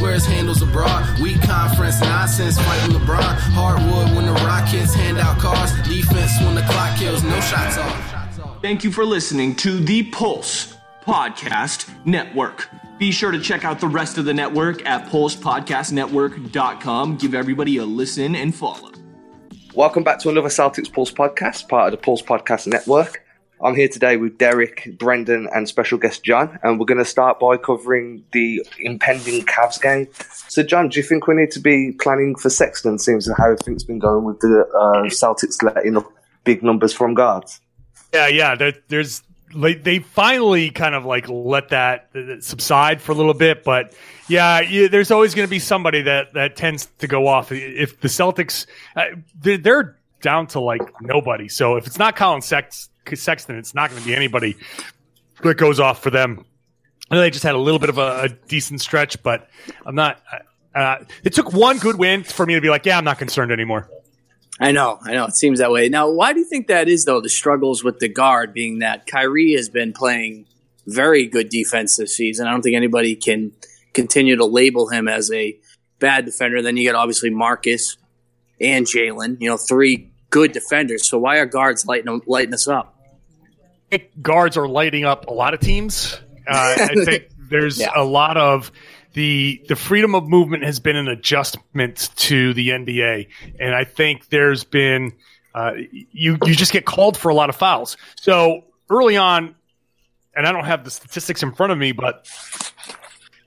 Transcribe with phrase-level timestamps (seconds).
[0.00, 1.20] to the East where it's handles abroad.
[1.20, 3.36] Weak conference, nonsense, fighting LeBron.
[3.36, 5.72] Hardwood when the Rockets hand out cars.
[5.88, 8.62] Defense when the clock kills, no shots off.
[8.62, 12.68] Thank you for listening to the Pulse Podcast Network.
[12.98, 17.16] Be sure to check out the rest of the network at pulsepodcastnetwork.com.
[17.16, 18.90] Give everybody a listen and follow.
[19.74, 23.24] Welcome back to another Celtics Pulse podcast, part of the Pulse Podcast Network.
[23.62, 27.38] I'm here today with Derek, Brendan, and special guest John, and we're going to start
[27.38, 30.08] by covering the impending Cavs game.
[30.48, 32.98] So, John, do you think we need to be planning for Sexton?
[32.98, 36.10] Seems how everything's been going with the uh, Celtics letting up
[36.44, 37.60] big numbers from guards.
[38.14, 38.54] Yeah, yeah.
[38.54, 42.08] There, there's like they finally kind of like let that
[42.40, 43.94] subside for a little bit, but
[44.26, 47.52] yeah, you, there's always going to be somebody that that tends to go off.
[47.52, 48.64] If the Celtics,
[48.96, 49.04] uh,
[49.38, 53.90] they're, they're, down to like nobody, so if it's not Collin Sex, Sexton, it's not
[53.90, 54.56] going to be anybody
[55.42, 56.44] that goes off for them.
[57.10, 59.48] I know they just had a little bit of a, a decent stretch, but
[59.84, 60.22] I'm not.
[60.74, 63.50] Uh, it took one good win for me to be like, yeah, I'm not concerned
[63.50, 63.88] anymore.
[64.60, 65.24] I know, I know.
[65.24, 65.88] It seems that way.
[65.88, 67.20] Now, why do you think that is, though?
[67.20, 70.46] The struggles with the guard being that Kyrie has been playing
[70.86, 72.46] very good defense this season.
[72.46, 73.52] I don't think anybody can
[73.94, 75.58] continue to label him as a
[75.98, 76.62] bad defender.
[76.62, 77.96] Then you get obviously Marcus
[78.60, 81.08] and Jaylen, You know, three good defenders.
[81.08, 82.96] So why are guards lighting lighting us up?
[84.22, 86.18] Guards are lighting up a lot of teams.
[86.46, 87.90] Uh, I think there's yeah.
[87.94, 88.72] a lot of
[89.12, 94.28] the the freedom of movement has been an adjustment to the NBA, and I think
[94.28, 95.12] there's been
[95.54, 95.72] uh,
[96.12, 97.96] you you just get called for a lot of fouls.
[98.16, 99.56] So early on,
[100.34, 102.28] and I don't have the statistics in front of me, but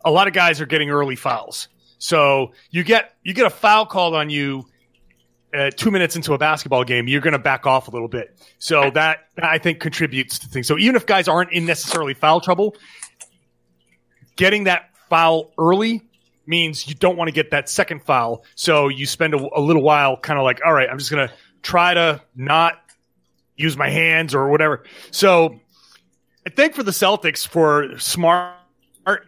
[0.03, 1.69] a lot of guys are getting early fouls.
[1.97, 4.65] So you get you get a foul called on you
[5.53, 8.37] uh, two minutes into a basketball game, you're going to back off a little bit.
[8.59, 10.67] So that I think contributes to things.
[10.67, 12.75] So even if guys aren't in necessarily foul trouble,
[14.35, 16.01] getting that foul early
[16.45, 18.43] means you don't want to get that second foul.
[18.55, 21.27] So you spend a, a little while kind of like, all right, I'm just going
[21.27, 22.79] to try to not
[23.55, 24.83] use my hands or whatever.
[25.11, 25.59] So
[26.45, 28.55] I think for the Celtics, for Smart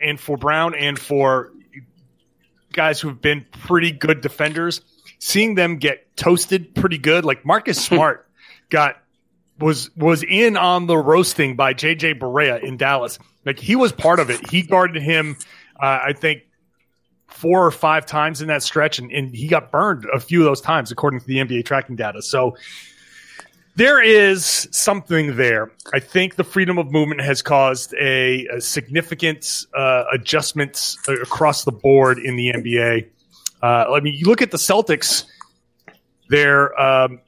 [0.01, 1.51] and for Brown and for
[2.73, 4.81] guys who've been pretty good defenders,
[5.19, 8.27] seeing them get toasted pretty good, like Marcus Smart
[8.69, 8.97] got
[9.59, 13.19] was was in on the roasting by JJ Barea in Dallas.
[13.45, 14.49] Like he was part of it.
[14.49, 15.37] He guarded him
[15.79, 16.43] uh, I think
[17.27, 20.45] four or five times in that stretch, and, and he got burned a few of
[20.45, 22.21] those times, according to the NBA tracking data.
[22.21, 22.55] So
[23.75, 25.71] there is something there.
[25.93, 31.73] I think the freedom of movement has caused a, a significant uh, adjustments across the
[31.73, 33.09] board in the NBA.
[33.65, 35.25] Uh, I mean, you look at the Celtics;
[36.29, 37.19] their um,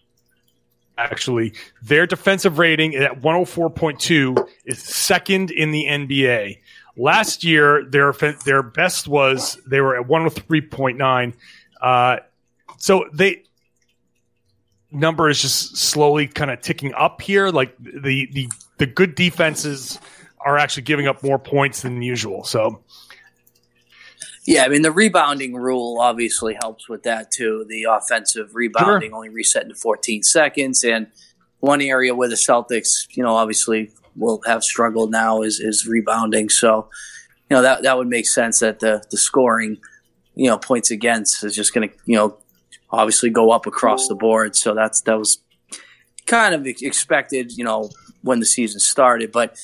[0.95, 6.59] actually their defensive rating at 104.2 is second in the NBA.
[6.95, 8.13] Last year, their
[8.45, 11.33] their best was they were at 103.9.
[11.81, 12.17] Uh,
[12.77, 13.41] so they
[14.91, 17.49] number is just slowly kind of ticking up here.
[17.49, 18.47] Like the the
[18.77, 19.99] the good defenses
[20.45, 22.43] are actually giving up more points than usual.
[22.43, 22.83] So.
[24.47, 27.65] Yeah, I mean the rebounding rule obviously helps with that too.
[27.67, 29.15] The offensive rebounding sure.
[29.17, 31.07] only reset to 14 seconds, and
[31.59, 36.47] one area where the Celtics, you know, obviously will have struggled now is is rebounding.
[36.47, 36.87] So,
[37.49, 39.79] you know that that would make sense that the the scoring,
[40.33, 42.37] you know, points against is just going to you know
[42.89, 44.55] obviously go up across the board.
[44.55, 45.39] So that's that was
[46.25, 47.89] kind of expected, you know,
[48.21, 49.33] when the season started.
[49.33, 49.57] But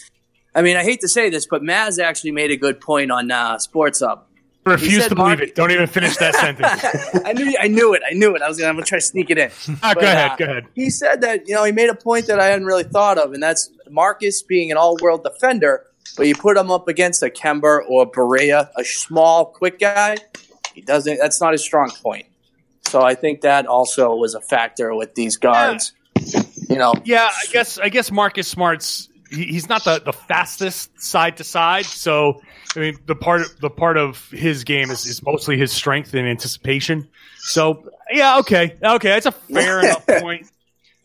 [0.54, 3.32] I mean, I hate to say this, but Maz actually made a good point on
[3.32, 4.26] uh, Sports Hub
[4.66, 5.56] refuse to believe Mark- it.
[5.56, 7.22] Don't even finish that sentence.
[7.26, 8.02] I knew, I knew it.
[8.10, 8.42] I knew it.
[8.42, 9.52] I was gonna, I'm gonna try to sneak it in.
[9.82, 10.32] Ah, but, go ahead.
[10.32, 10.66] Uh, go ahead.
[10.74, 13.34] He said that you know he made a point that I hadn't really thought of,
[13.34, 15.86] and that's Marcus being an all-world defender,
[16.18, 20.18] but you put him up against a Kemba or Barea, a small, quick guy.
[20.74, 21.18] He doesn't.
[21.20, 22.26] That's not his strong point.
[22.86, 25.94] So I think that also was a factor with these guards.
[26.16, 26.42] Yeah.
[26.70, 26.94] You know.
[27.04, 27.78] Yeah, I guess.
[27.78, 29.10] I guess Marcus Smart's.
[29.34, 32.42] He, he's not the, the fastest side to side, so
[32.76, 36.28] I mean, the part the part of his game is, is mostly his strength and
[36.28, 37.08] anticipation.
[37.40, 40.48] So yeah, okay, okay, that's a fair enough point.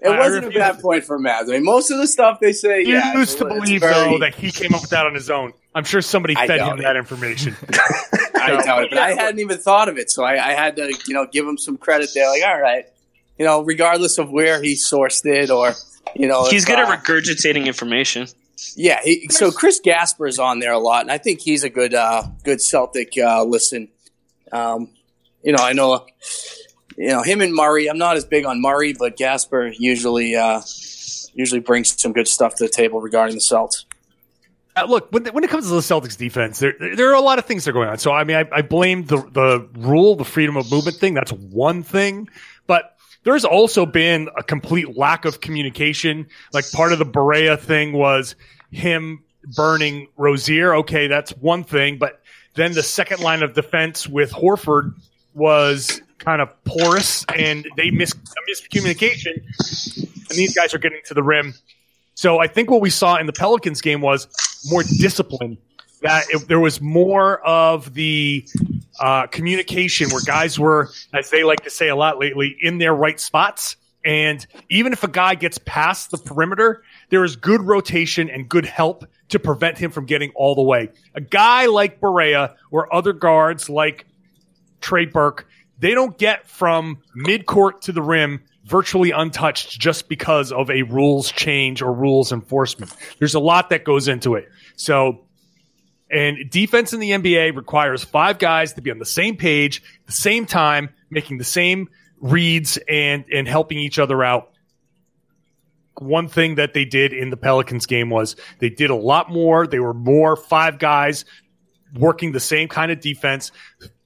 [0.00, 1.48] It wasn't a bad point for Maz.
[1.48, 3.92] I mean, most of the stuff they say, you yeah, used to believe very...
[3.92, 5.52] though that he came up with that on his own.
[5.74, 6.82] I'm sure somebody fed him it.
[6.82, 7.56] that information.
[8.40, 10.96] I doubt it, but I hadn't even thought of it, so I, I, had to,
[11.06, 12.28] you know, give him some credit there.
[12.31, 12.86] Like, all right,
[13.38, 15.74] you know, regardless of where he sourced it or,
[16.14, 18.26] you know, he's good uh, at regurgitating information.
[18.75, 21.70] Yeah, he, so Chris Gasper is on there a lot, and I think he's a
[21.70, 23.88] good uh, good Celtic uh, listen.
[24.50, 24.90] Um,
[25.43, 26.06] you know, I know,
[26.96, 27.88] you know him and Murray.
[27.88, 30.60] I'm not as big on Murray, but Gasper usually uh,
[31.34, 33.87] usually brings some good stuff to the table regarding the Celts.
[34.75, 37.38] Uh, look, when, when it comes to the Celtics defense, there there are a lot
[37.38, 37.99] of things that are going on.
[37.99, 41.14] So I mean, I, I blame the the rule, the freedom of movement thing.
[41.14, 42.28] That's one thing,
[42.66, 46.29] but there's also been a complete lack of communication.
[46.53, 48.35] Like part of the Barea thing was
[48.70, 49.23] him
[49.56, 50.75] burning Rozier.
[50.76, 52.20] Okay, that's one thing, but
[52.55, 54.94] then the second line of defense with Horford
[55.35, 58.17] was kind of porous, and they missed
[58.50, 61.55] miscommunication, and these guys are getting to the rim.
[62.15, 64.26] So I think what we saw in the Pelicans game was
[64.69, 65.59] more discipline.
[66.03, 68.47] That it, there was more of the
[69.00, 72.94] uh, communication where guys were, as they like to say a lot lately, in their
[72.94, 73.76] right spots.
[74.04, 78.64] And even if a guy gets past the perimeter, there is good rotation and good
[78.64, 80.90] help to prevent him from getting all the way.
[81.14, 84.06] A guy like Barea or other guards like
[84.80, 85.46] Trey Burke,
[85.78, 91.32] they don't get from midcourt to the rim virtually untouched just because of a rules
[91.32, 92.94] change or rules enforcement.
[93.18, 94.48] There's a lot that goes into it.
[94.76, 95.24] So,
[96.10, 100.06] and defense in the NBA requires five guys to be on the same page, at
[100.06, 101.88] the same time, making the same
[102.20, 104.50] reads and and helping each other out.
[105.99, 109.66] One thing that they did in the Pelicans game was they did a lot more.
[109.66, 111.25] They were more five guys
[111.94, 113.52] working the same kind of defense,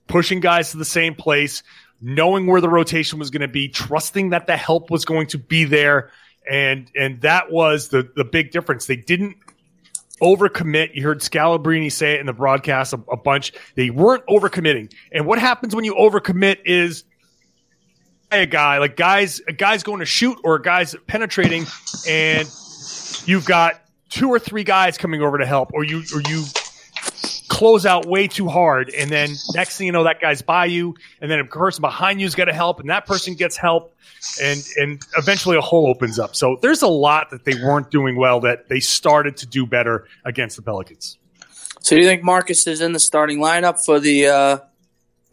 [0.06, 1.62] pushing guys to the same place,
[2.00, 5.38] knowing where the rotation was going to be, trusting that the help was going to
[5.38, 6.10] be there.
[6.50, 8.86] And, and that was the, the big difference.
[8.86, 9.36] They didn't
[10.22, 10.94] overcommit.
[10.94, 13.52] You heard Scalabrine say it in the broadcast a, a bunch.
[13.74, 14.92] They weren't overcommitting.
[15.12, 17.04] And what happens when you overcommit is
[18.30, 21.66] a guy like guys, a guy's going to shoot or a guy's penetrating
[22.08, 22.48] and
[23.26, 26.44] you've got two or three guys coming over to help or you, or you
[27.52, 30.94] close out way too hard, and then next thing you know, that guy's by you,
[31.20, 33.94] and then a person behind you's got to help, and that person gets help,
[34.42, 36.34] and and eventually a hole opens up.
[36.34, 40.08] So there's a lot that they weren't doing well that they started to do better
[40.24, 41.18] against the Pelicans.
[41.80, 44.58] So do you think Marcus is in the starting lineup for the uh,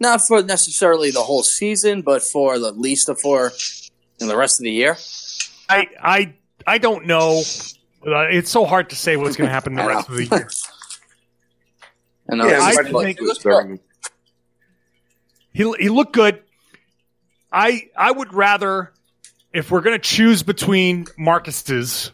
[0.01, 3.53] not for necessarily the whole season, but for the least of four
[4.19, 4.97] in the rest of the year?
[5.69, 6.33] I I
[6.67, 7.43] I don't know.
[8.05, 10.49] Uh, it's so hard to say what's going to happen the rest of the year.
[12.29, 13.19] And yeah, I think
[15.51, 16.43] he he looked good.
[17.51, 18.93] I I would rather
[19.51, 22.11] if we're going to choose between Marcus's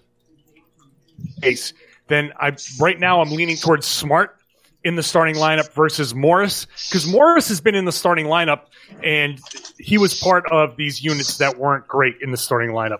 [1.41, 1.73] case,
[2.07, 4.37] then I right now I'm leaning towards Smart
[4.85, 8.67] in the starting lineup versus Morris because Morris has been in the starting lineup
[9.03, 9.39] and
[9.77, 12.99] he was part of these units that weren't great in the starting lineup.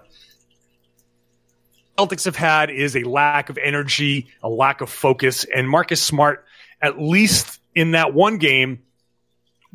[1.97, 6.43] Celtics have had is a lack of energy, a lack of focus, and Marcus Smart
[6.85, 8.83] at least in that one game,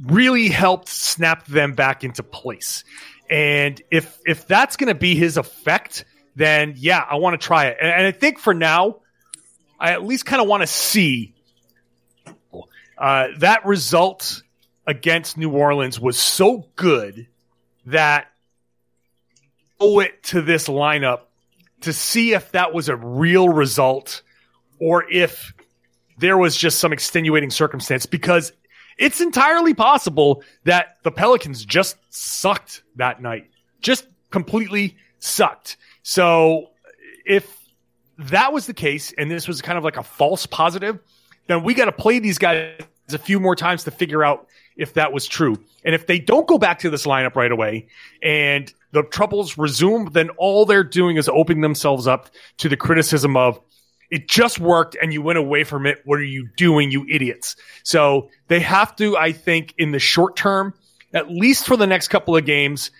[0.06, 2.84] really helped snap them back into place.
[3.28, 6.04] And if if that's going to be his effect,
[6.36, 7.78] then yeah, I want to try it.
[7.80, 9.00] And, and, I think for now,
[9.78, 11.34] I at least kind of want to see
[12.98, 14.42] uh, that result
[14.86, 17.26] against New Orleans was so good
[17.86, 18.28] that
[19.78, 21.20] owe it to this lineup
[21.82, 24.22] to see if that was a real result
[24.78, 25.54] or if
[26.20, 28.52] there was just some extenuating circumstance because
[28.98, 33.48] it's entirely possible that the Pelicans just sucked that night.
[33.80, 35.78] Just completely sucked.
[36.02, 36.70] So
[37.24, 37.58] if
[38.18, 40.98] that was the case and this was kind of like a false positive,
[41.46, 42.78] then we got to play these guys
[43.10, 44.46] a few more times to figure out
[44.76, 45.56] if that was true.
[45.84, 47.88] And if they don't go back to this lineup right away
[48.22, 53.36] and the troubles resume, then all they're doing is opening themselves up to the criticism
[53.36, 53.60] of
[54.10, 56.00] it just worked and you went away from it.
[56.04, 57.56] What are you doing, you idiots?
[57.84, 60.74] So they have to, I think, in the short term,
[61.14, 62.90] at least for the next couple of games,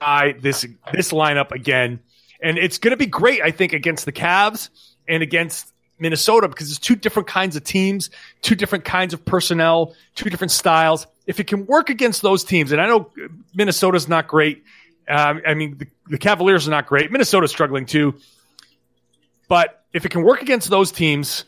[0.00, 2.00] I this this lineup again.
[2.42, 4.70] And it's going to be great, I think, against the Cavs
[5.06, 8.10] and against Minnesota because it's two different kinds of teams,
[8.40, 11.06] two different kinds of personnel, two different styles.
[11.26, 13.10] If it can work against those teams, and I know
[13.54, 14.64] Minnesota's not great.
[15.06, 17.12] Um, I mean, the, the Cavaliers are not great.
[17.12, 18.14] Minnesota's struggling too.
[19.50, 21.44] But if it can work against those teams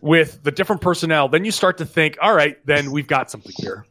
[0.00, 3.52] with the different personnel, then you start to think, all right, then we've got something
[3.58, 3.84] here.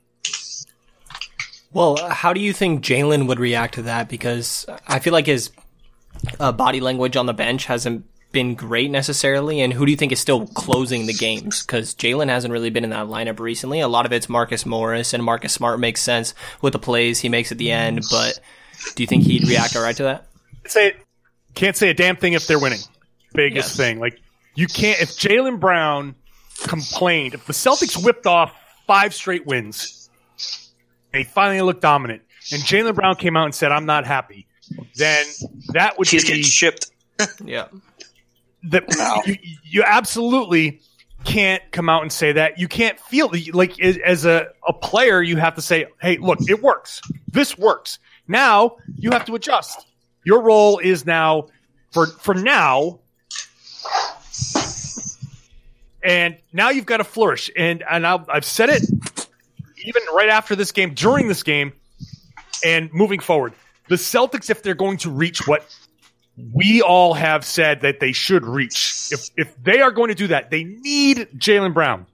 [1.71, 4.09] Well, how do you think Jaylen would react to that?
[4.09, 5.51] Because I feel like his
[6.39, 9.61] uh, body language on the bench hasn't been great necessarily.
[9.61, 11.63] And who do you think is still closing the games?
[11.63, 13.79] Because Jaylen hasn't really been in that lineup recently.
[13.79, 16.33] A lot of it's Marcus Morris, and Marcus Smart makes sense
[16.63, 18.01] with the plays he makes at the end.
[18.09, 18.39] But
[18.95, 20.25] do you think he'd react all right to that?
[20.65, 20.95] Say,
[21.53, 22.79] can't say a damn thing if they're winning
[23.35, 23.77] biggest yes.
[23.77, 23.99] thing.
[23.99, 24.19] Like
[24.55, 26.15] you can't if Jaylen Brown
[26.63, 28.53] complained, if the Celtics whipped off
[28.87, 30.09] five straight wins,
[31.11, 34.47] they finally looked dominant, and Jaylen Brown came out and said, "I'm not happy,"
[34.95, 35.25] then
[35.73, 36.91] that would he's be, getting shipped.
[37.43, 37.67] yeah.
[38.63, 39.21] that no.
[39.25, 40.81] you, you absolutely
[41.25, 42.57] can't come out and say that.
[42.59, 46.61] You can't feel like as a, a player, you have to say, Hey, look, it
[46.61, 47.01] works.
[47.27, 47.99] This works.
[48.27, 49.85] Now you have to adjust.
[50.23, 51.47] Your role is now
[51.91, 52.99] for, for now.
[56.05, 57.49] And now you've got to flourish.
[57.57, 58.83] And, and i I've said it
[59.83, 61.73] even right after this game, during this game,
[62.63, 63.53] and moving forward.
[63.89, 65.65] The Celtics, if they're going to reach what
[66.53, 69.09] we all have said that they should reach.
[69.11, 72.05] If if they are going to do that, they need Jaylen Brown.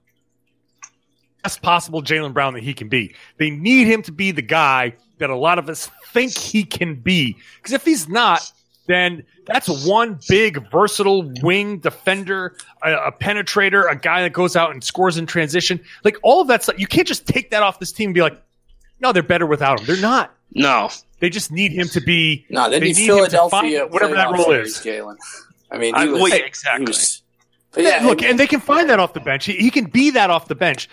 [1.42, 3.14] Best possible Jaylen Brown that he can be.
[3.38, 6.94] They need him to be the guy that a lot of us think he can
[6.94, 7.36] be.
[7.56, 8.52] Because if he's not,
[8.86, 14.70] then that's one big versatile wing defender, a, a, penetrator, a guy that goes out
[14.70, 15.80] and scores in transition.
[16.04, 18.22] Like all of that stuff, you can't just take that off this team and be
[18.22, 18.40] like,
[19.00, 19.86] no, they're better without him.
[19.86, 20.32] They're not.
[20.54, 22.46] No, they just need him to be.
[22.50, 24.78] No, they, they need, need Philadelphia, whatever that role is.
[24.78, 25.16] Jaylen.
[25.70, 26.86] I mean, he was, well, yeah, exactly.
[26.86, 27.22] Was,
[27.76, 29.46] yeah, look, and they can find that off the bench.
[29.46, 30.88] He, he can be that off the bench.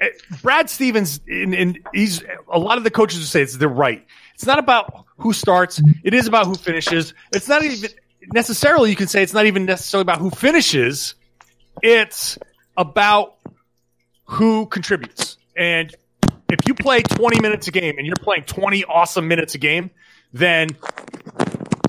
[0.00, 0.08] Eh,
[0.42, 4.04] Brad Stevens, and he's a lot of the coaches who say it's they're right.
[4.34, 5.80] It's not about who starts.
[6.02, 7.14] It is about who finishes.
[7.32, 7.90] It's not even
[8.32, 8.90] necessarily.
[8.90, 11.14] You can say it's not even necessarily about who finishes.
[11.82, 12.38] It's
[12.76, 13.36] about
[14.24, 15.36] who contributes.
[15.56, 15.94] And
[16.48, 19.90] if you play 20 minutes a game and you're playing 20 awesome minutes a game,
[20.32, 20.68] then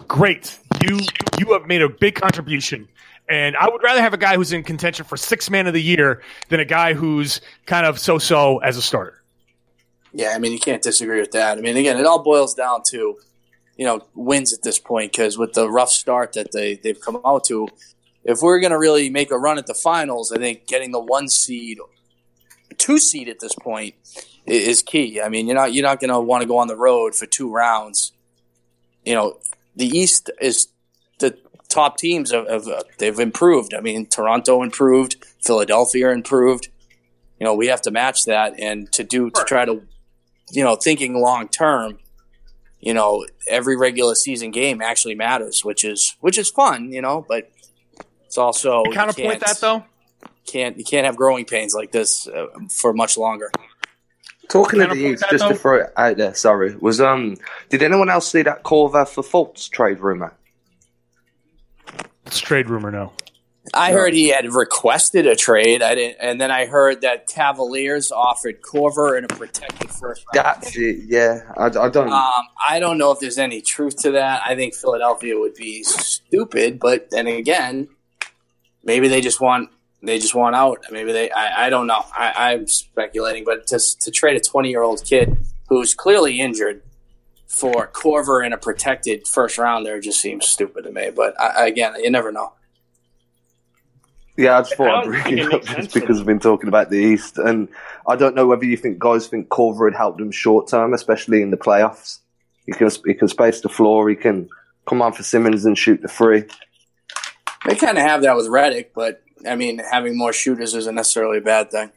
[0.07, 0.57] great.
[0.81, 1.00] You
[1.39, 2.88] you have made a big contribution.
[3.29, 5.81] And I would rather have a guy who's in contention for six man of the
[5.81, 9.23] year than a guy who's kind of so so as a starter.
[10.13, 11.58] Yeah, I mean, you can't disagree with that.
[11.58, 13.17] I mean, again, it all boils down to,
[13.75, 17.20] you know, wins at this point because with the rough start that they, they've come
[17.25, 17.67] out to,
[18.24, 21.00] if we're going to really make a run at the finals, I think getting the
[21.00, 21.79] one seed,
[22.77, 23.96] two seed at this point
[24.46, 25.22] is key.
[25.22, 27.25] I mean, you're not you're not going to want to go on the road for
[27.25, 28.12] two rounds.
[29.05, 29.39] You know,
[29.75, 30.67] the East is
[31.20, 31.38] the
[31.70, 33.74] top teams have, have uh, they've improved.
[33.74, 36.70] I mean, Toronto improved, Philadelphia improved.
[37.39, 39.82] You know, we have to match that, and to do to try to,
[40.53, 42.00] you know, thinking long term.
[42.79, 46.91] You know, every regular season game actually matters, which is which is fun.
[46.91, 47.50] You know, but
[48.25, 49.86] it's also counterpoint that though.
[50.45, 53.51] Can't you can't have growing pains like this uh, for much longer.
[54.50, 57.38] Talking of the East, just to throw it out there, sorry, was um,
[57.69, 60.33] did anyone else see that Korver for Fultz trade rumor?
[62.25, 63.13] It's trade rumor, no.
[63.74, 65.82] I heard he had requested a trade.
[65.82, 70.46] I didn't, and then I heard that Cavaliers offered Korver in a protected first round.
[70.46, 71.06] That's it.
[71.08, 72.10] Yeah, I, I don't.
[72.10, 74.42] Um, I don't know if there's any truth to that.
[74.46, 77.88] I think Philadelphia would be stupid, but then again,
[78.84, 79.70] maybe they just want
[80.03, 80.86] they just want out.
[80.92, 81.32] Maybe they.
[81.32, 82.03] I, I don't know.
[82.15, 85.38] I, am speculating, but to to trade a 20 year old kid
[85.70, 86.84] who's clearly injured
[87.48, 91.12] for Korver in a protected first rounder just seems stupid to me.
[91.15, 92.53] But I, again, you never know.
[94.35, 96.97] Yeah, I just thought I'd bring it up just because we've been talking about the
[96.97, 97.67] East, and
[98.07, 101.41] I don't know whether you think guys think Korver had helped them short term, especially
[101.43, 102.19] in the playoffs.
[102.65, 104.09] He can he can space the floor.
[104.09, 104.49] He can
[104.87, 106.45] come on for Simmons and shoot the free.
[107.65, 111.37] They kind of have that with Redick, but I mean, having more shooters isn't necessarily
[111.37, 111.91] a bad thing.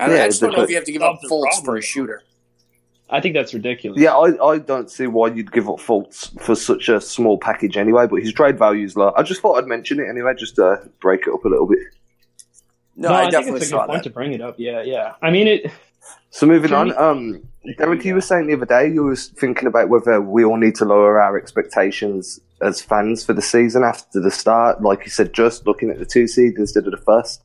[0.00, 1.82] I, yeah, I just don't know if you have to give up Fultz for a
[1.82, 2.22] shooter.
[3.12, 4.00] I think that's ridiculous.
[4.00, 7.76] Yeah, I, I don't see why you'd give up Fultz for such a small package
[7.76, 9.12] anyway, but his trade value is low.
[9.14, 11.78] I just thought I'd mention it anyway, just to break it up a little bit.
[12.96, 14.04] No, no I, I definitely think it's a good point that.
[14.04, 14.54] to bring it up.
[14.58, 15.12] Yeah, yeah.
[15.20, 15.70] I mean, it.
[16.30, 17.42] So moving on, um,
[17.76, 20.74] Derek, you were saying the other day you were thinking about whether we all need
[20.76, 24.80] to lower our expectations as fans for the season after the start.
[24.80, 27.42] Like you said, just looking at the two seed instead of the first.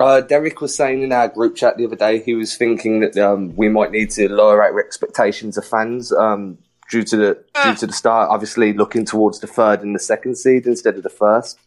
[0.00, 3.18] Uh, Derek was saying in our group chat the other day he was thinking that
[3.18, 6.56] um, we might need to lower our expectations of fans um,
[6.90, 8.30] due to the due to the start.
[8.30, 11.58] Obviously, looking towards the third and the second seed instead of the first.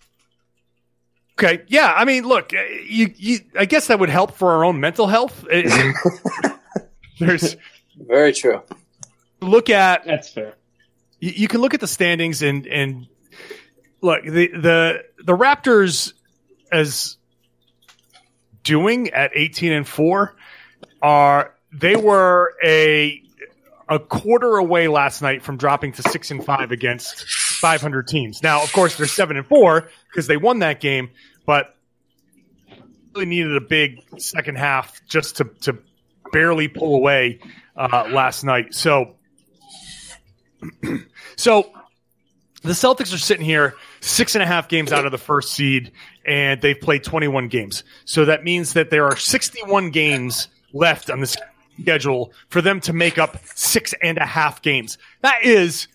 [1.37, 1.93] Okay, yeah.
[1.95, 5.05] I mean, look, uh, you, you I guess that would help for our own mental
[5.05, 5.45] health.
[7.19, 7.55] There's
[7.95, 8.63] very true.
[9.41, 10.55] Look at that's fair.
[11.19, 13.07] You, you can look at the standings and and
[14.01, 16.13] look the the the Raptors
[16.71, 17.17] as
[18.63, 20.35] doing at 18 and 4
[21.01, 23.21] are they were a
[23.89, 28.41] a quarter away last night from dropping to 6 and 5 against 500 teams.
[28.41, 31.09] Now, of course, they're 7 and 4 because they won that game,
[31.45, 31.75] but
[33.13, 35.77] really needed a big second half just to to
[36.31, 37.39] barely pull away
[37.75, 38.73] uh, last night.
[38.73, 39.15] So,
[41.35, 41.71] so
[42.63, 45.91] the Celtics are sitting here six and a half games out of the first seed,
[46.25, 47.83] and they've played 21 games.
[48.05, 51.37] So that means that there are 61 games left on the
[51.79, 54.97] schedule for them to make up six and a half games.
[55.21, 55.87] That is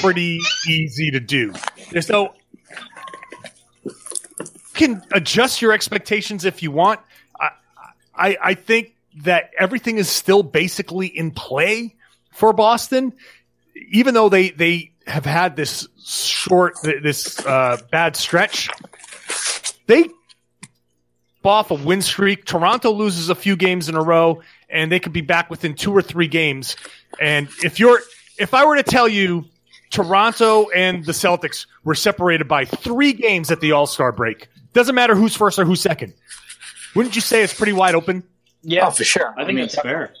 [0.00, 1.52] pretty easy to do.
[1.90, 2.34] There's no
[4.74, 7.00] can adjust your expectations if you want.
[7.40, 7.50] I,
[8.14, 11.94] I, I think that everything is still basically in play
[12.32, 13.12] for Boston,
[13.74, 18.68] even though they they have had this short this uh, bad stretch.
[19.86, 20.08] They
[21.44, 22.44] off a win streak.
[22.44, 25.92] Toronto loses a few games in a row, and they could be back within two
[25.92, 26.76] or three games.
[27.20, 28.00] And if you're
[28.38, 29.44] if I were to tell you
[29.90, 34.94] Toronto and the Celtics were separated by three games at the All Star break, doesn't
[34.94, 36.14] matter who's first or who's second.
[36.94, 38.22] Wouldn't you say it's pretty wide open?
[38.62, 39.34] Yeah, oh, for sure.
[39.36, 40.14] I think I mean, that's fair.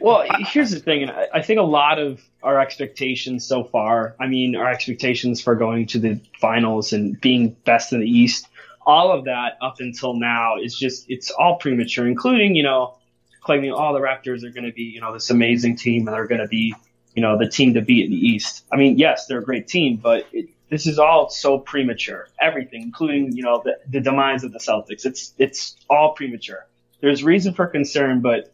[0.00, 1.02] Well, here's the thing.
[1.02, 5.54] And I think a lot of our expectations so far, I mean, our expectations for
[5.54, 8.46] going to the finals and being best in the East,
[8.86, 12.96] all of that up until now is just, it's all premature, including, you know,
[13.40, 16.14] claiming all oh, the Raptors are going to be, you know, this amazing team and
[16.14, 16.74] they're going to be,
[17.14, 18.64] you know, the team to beat in the East.
[18.72, 22.28] I mean, yes, they're a great team, but it, this is all so premature.
[22.40, 25.06] Everything, including, you know, the, the demise of the Celtics.
[25.06, 26.66] It's, it's all premature.
[27.00, 28.52] There's reason for concern, but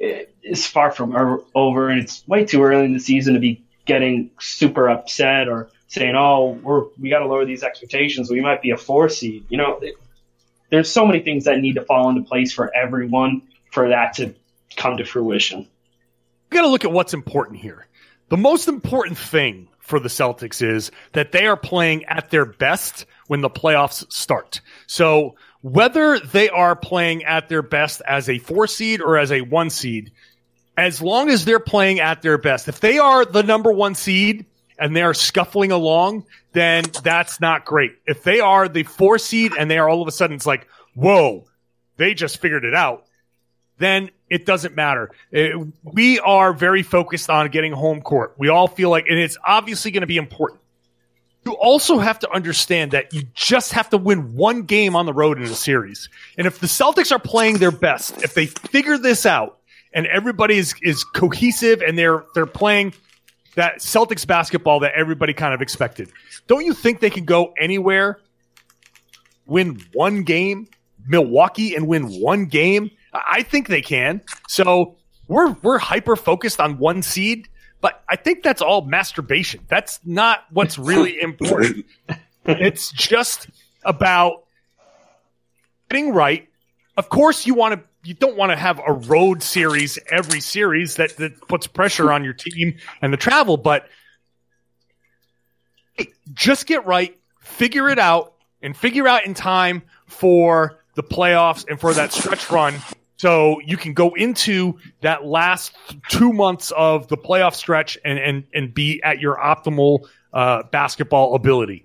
[0.00, 4.30] is far from over, and it's way too early in the season to be getting
[4.38, 8.30] super upset or saying, "Oh, we're we got to lower these expectations.
[8.30, 9.94] We might be a four seed." You know, it,
[10.70, 14.34] there's so many things that need to fall into place for everyone for that to
[14.76, 15.66] come to fruition.
[16.50, 17.86] We got to look at what's important here.
[18.28, 23.06] The most important thing for the Celtics is that they are playing at their best
[23.26, 24.60] when the playoffs start.
[24.86, 29.40] So whether they are playing at their best as a four seed or as a
[29.40, 30.12] one seed,
[30.76, 34.46] as long as they're playing at their best, if they are the number one seed
[34.78, 37.92] and they are scuffling along, then that's not great.
[38.06, 40.68] If they are the four seed and they are all of a sudden, it's like,
[40.94, 41.46] whoa,
[41.96, 43.04] they just figured it out,
[43.78, 45.10] then it doesn't matter.
[45.32, 48.34] It, we are very focused on getting home court.
[48.38, 50.60] We all feel like, and it's obviously going to be important
[51.48, 55.14] you also have to understand that you just have to win one game on the
[55.14, 56.10] road in a series.
[56.36, 59.58] And if the Celtics are playing their best, if they figure this out
[59.94, 62.92] and everybody is, is cohesive and they're they're playing
[63.54, 66.10] that Celtics basketball that everybody kind of expected,
[66.48, 68.20] don't you think they can go anywhere,
[69.46, 70.68] win one game,
[71.06, 72.90] Milwaukee, and win one game?
[73.14, 74.20] I think they can.
[74.48, 74.96] So
[75.28, 77.48] we're we're hyper focused on one seed
[77.80, 79.64] but I think that's all masturbation.
[79.68, 81.86] That's not what's really important.
[82.44, 83.48] it's just
[83.84, 84.44] about
[85.88, 86.48] getting right.
[86.96, 87.88] Of course, you want to.
[88.04, 92.24] You don't want to have a road series every series that, that puts pressure on
[92.24, 93.88] your team and the travel, but
[96.32, 101.80] just get right, figure it out, and figure out in time for the playoffs and
[101.80, 102.74] for that stretch run
[103.18, 105.72] so you can go into that last
[106.08, 111.34] two months of the playoff stretch and and and be at your optimal uh, basketball
[111.34, 111.84] ability.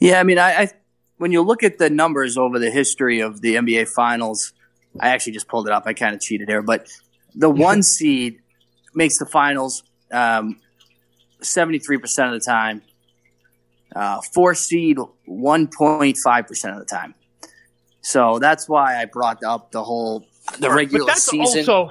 [0.00, 0.70] Yeah, I mean, I, I
[1.18, 4.52] when you look at the numbers over the history of the NBA Finals,
[4.98, 5.84] I actually just pulled it up.
[5.86, 6.88] I kind of cheated there, but
[7.34, 8.40] the one seed
[8.94, 10.60] makes the finals um,
[11.42, 12.82] 73% of the time.
[13.94, 14.96] Uh, four seed
[15.28, 17.14] 1.5% of the time.
[18.04, 20.26] So that's why I brought up the whole
[20.58, 21.60] the regular but that's season.
[21.60, 21.90] Also,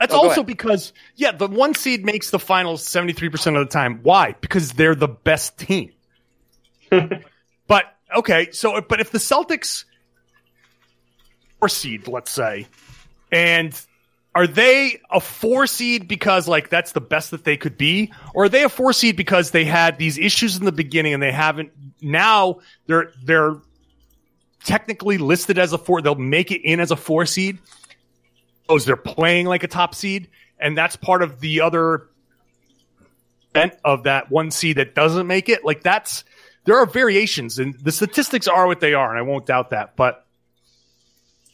[0.00, 3.66] that's oh, also because yeah, the one seed makes the finals seventy three percent of
[3.66, 4.00] the time.
[4.02, 4.34] Why?
[4.40, 5.92] Because they're the best team.
[6.90, 7.84] but
[8.16, 9.84] okay, so but if the Celtics
[11.60, 12.66] four seed, let's say,
[13.30, 13.78] and
[14.34, 18.44] are they a four seed because like that's the best that they could be, or
[18.44, 21.32] are they a four seed because they had these issues in the beginning and they
[21.32, 23.56] haven't now they're they're
[24.66, 26.02] technically listed as a four.
[26.02, 27.58] They'll make it in as a four seed.
[28.68, 32.08] Because they're playing like a top seed, and that's part of the other
[33.52, 35.64] bent of that one seed that doesn't make it.
[35.64, 36.24] Like that's
[36.64, 39.94] there are variations, and the statistics are what they are, and I won't doubt that.
[39.94, 40.26] But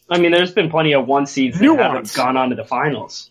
[0.09, 3.31] I mean, there's been plenty of one seeds that haven't gone on to the finals.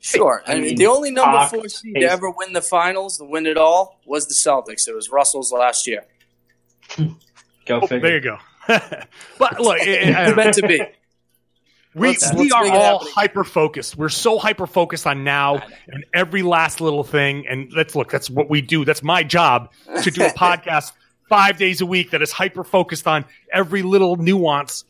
[0.00, 0.42] Sure.
[0.46, 3.46] I, I mean, the only number four seed to ever win the finals, to win
[3.46, 4.86] it all, was the Celtics.
[4.86, 6.04] It was Russell's last year.
[6.98, 8.00] Go oh, figure.
[8.00, 8.38] There you go.
[8.68, 10.82] But look, it, it, meant to be.
[11.94, 13.96] We, we are all hyper focused.
[13.96, 17.46] We're so hyper focused on now and every last little thing.
[17.48, 18.84] And let's look, that's what we do.
[18.84, 20.92] That's my job to do a podcast
[21.28, 24.84] five days a week that is hyper focused on every little nuance.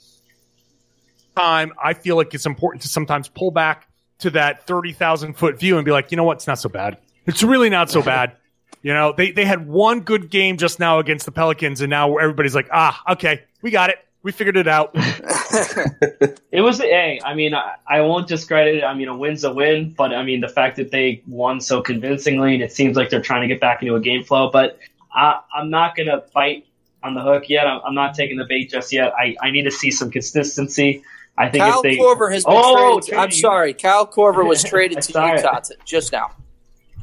[1.37, 3.89] Time, I feel like it's important to sometimes pull back
[4.19, 6.39] to that 30,000 foot view and be like, you know what?
[6.39, 6.99] It's not so bad.
[7.27, 8.33] It's really not so bad.
[8.81, 12.17] You know, they, they had one good game just now against the Pelicans, and now
[12.17, 13.99] everybody's like, ah, okay, we got it.
[14.23, 14.91] We figured it out.
[14.95, 18.85] it was, hey, I mean, I, I, won't discredit it.
[18.85, 21.81] I mean, a win's a win, but I mean, the fact that they won so
[21.81, 24.51] convincingly, and it seems like they're trying to get back into a game flow.
[24.51, 24.79] But
[25.15, 26.67] I, I'm not going to bite
[27.03, 27.67] on the hook yet.
[27.67, 29.13] I'm, I'm, not taking the bait just yet.
[29.19, 31.03] I, I need to see some consistency.
[31.37, 33.19] I think Kyle if they, Korver has been oh, traded.
[33.19, 35.79] I'm sorry, Kyle Korver was traded to Utah it.
[35.85, 36.33] just now.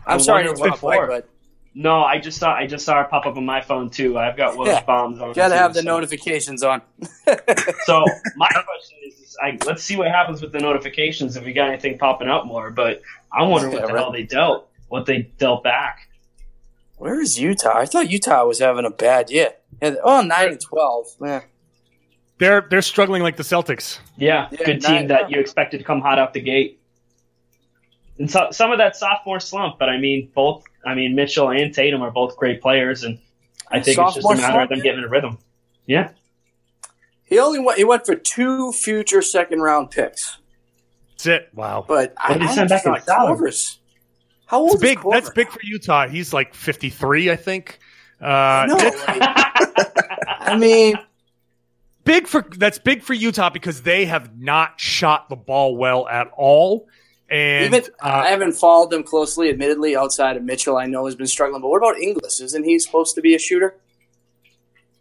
[0.05, 1.29] I'm sorry to interrupt, but
[1.77, 4.17] no, I just saw I just saw it pop up on my phone too.
[4.17, 4.83] I've got Woj yeah.
[4.83, 5.33] bombs on.
[5.33, 5.85] Got to have the so.
[5.85, 6.81] notifications on.
[7.83, 8.05] so
[8.37, 11.67] my question is, is I, let's see what happens with the notifications if we got
[11.67, 12.71] anything popping up more.
[12.71, 14.01] But I'm wondering yeah, what the right.
[14.01, 16.07] hell they dealt, what they dealt back.
[16.95, 17.77] Where is Utah?
[17.77, 19.51] I thought Utah was having a bad year.
[19.81, 21.07] Yeah, oh, nine and twelve.
[21.19, 21.41] Man.
[22.37, 23.99] They're they're struggling like the Celtics.
[24.15, 26.79] Yeah, yeah good team that you expected to come hot out the gate.
[28.17, 30.63] And so, some of that sophomore slump, but I mean, both.
[30.85, 33.19] I mean, Mitchell and Tatum are both great players, and
[33.69, 35.37] I think sophomore it's just a matter slump, of them getting a rhythm.
[35.85, 36.11] Yeah.
[37.23, 37.77] He only went.
[37.77, 40.37] He went for two future second round picks.
[41.11, 41.49] That's it.
[41.53, 41.85] Wow.
[41.87, 43.79] But what I, did he send back in dollars?
[44.45, 44.97] How old that's big.
[44.99, 45.11] Korver?
[45.11, 46.07] That's big for Utah.
[46.07, 47.79] He's like fifty three, I think.
[48.21, 50.95] Uh, no, like, I mean,
[52.03, 56.31] big for that's big for Utah because they have not shot the ball well at
[56.37, 56.87] all.
[57.29, 60.77] And Even, uh, I haven't followed them closely, admittedly, outside of Mitchell.
[60.77, 62.39] I know has been struggling, but what about Ingles?
[62.39, 63.75] Isn't he supposed to be a shooter?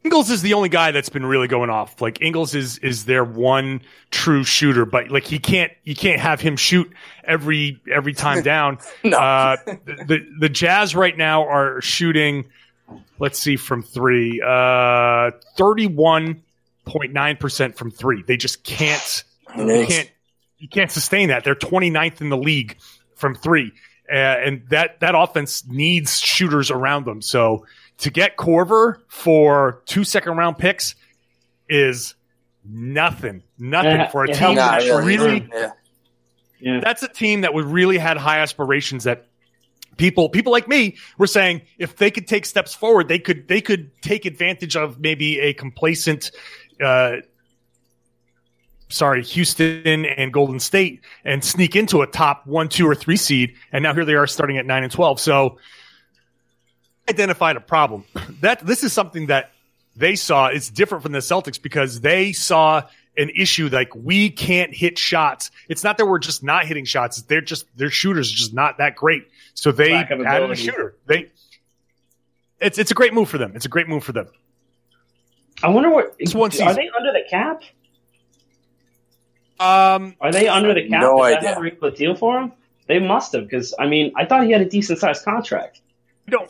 [0.05, 2.03] Ingles is the only guy that's been really going off.
[2.03, 6.41] Like Ingles is is their one true shooter, but like he can't you can't have
[6.43, 6.93] him shoot
[7.25, 8.79] every every time down.
[9.03, 9.17] no.
[9.19, 12.47] uh, the the Jazz right now are shooting.
[13.19, 14.43] Let's see from three.
[14.47, 16.43] Uh, thirty one
[16.85, 18.23] point nine percent from three.
[18.23, 19.25] They just can't.
[19.57, 19.89] Nice.
[19.89, 20.11] Can't
[20.65, 21.45] you can't sustain that.
[21.45, 22.79] They're 29th in the league
[23.17, 23.71] from three,
[24.11, 27.21] uh, and that that offense needs shooters around them.
[27.21, 27.67] So
[27.99, 30.95] to get Korver for two second round picks
[31.69, 32.15] is
[32.65, 35.05] nothing, nothing yeah, for a team that really.
[35.05, 35.71] really yeah.
[36.61, 36.81] Yeah.
[36.83, 39.27] That's a team that would really had high aspirations that
[39.99, 43.61] people people like me were saying if they could take steps forward they could they
[43.61, 46.33] could take advantage of maybe a complacent
[46.83, 47.19] uh,
[48.89, 53.55] sorry, Houston and Golden State and sneak into a top one, two, or three seed.
[53.73, 55.21] And now here they are starting at nine and 12.
[55.21, 55.59] So
[57.09, 58.05] identified a problem.
[58.41, 59.53] That this is something that
[59.97, 62.83] they saw is different from the Celtics because they saw
[63.17, 65.51] an issue like we can't hit shots.
[65.69, 67.23] It's not that we're just not hitting shots.
[67.23, 69.29] They're just their shooters are just not that great.
[69.55, 70.97] So they added a shooter.
[71.07, 71.31] They
[72.61, 73.53] it's it's a great move for them.
[73.55, 74.29] It's a great move for them.
[75.63, 76.69] I wonder what it's one season.
[76.69, 77.63] are they under the cap?
[79.61, 81.01] Um, Are they under the cap?
[81.01, 81.55] No Is idea.
[81.55, 82.53] That a deal for him?
[82.87, 85.81] They must have, because I mean, I thought he had a decent sized contract.
[86.27, 86.47] No,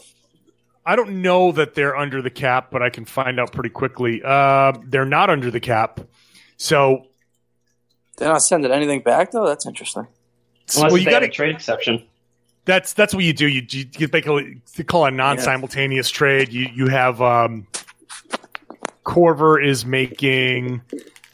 [0.87, 4.23] I don't know that they're under the cap, but I can find out pretty quickly.
[4.25, 6.01] Uh, they're not under the cap,
[6.57, 7.07] so
[8.17, 9.47] they're not sending anything back though.
[9.47, 10.07] That's interesting.
[10.77, 12.05] Unless well, you got a trade exception.
[12.65, 13.47] That's that's what you do.
[13.47, 16.17] You you basically call a non-simultaneous yeah.
[16.17, 16.53] trade.
[16.53, 17.67] You you have um,
[19.05, 20.81] Korver is making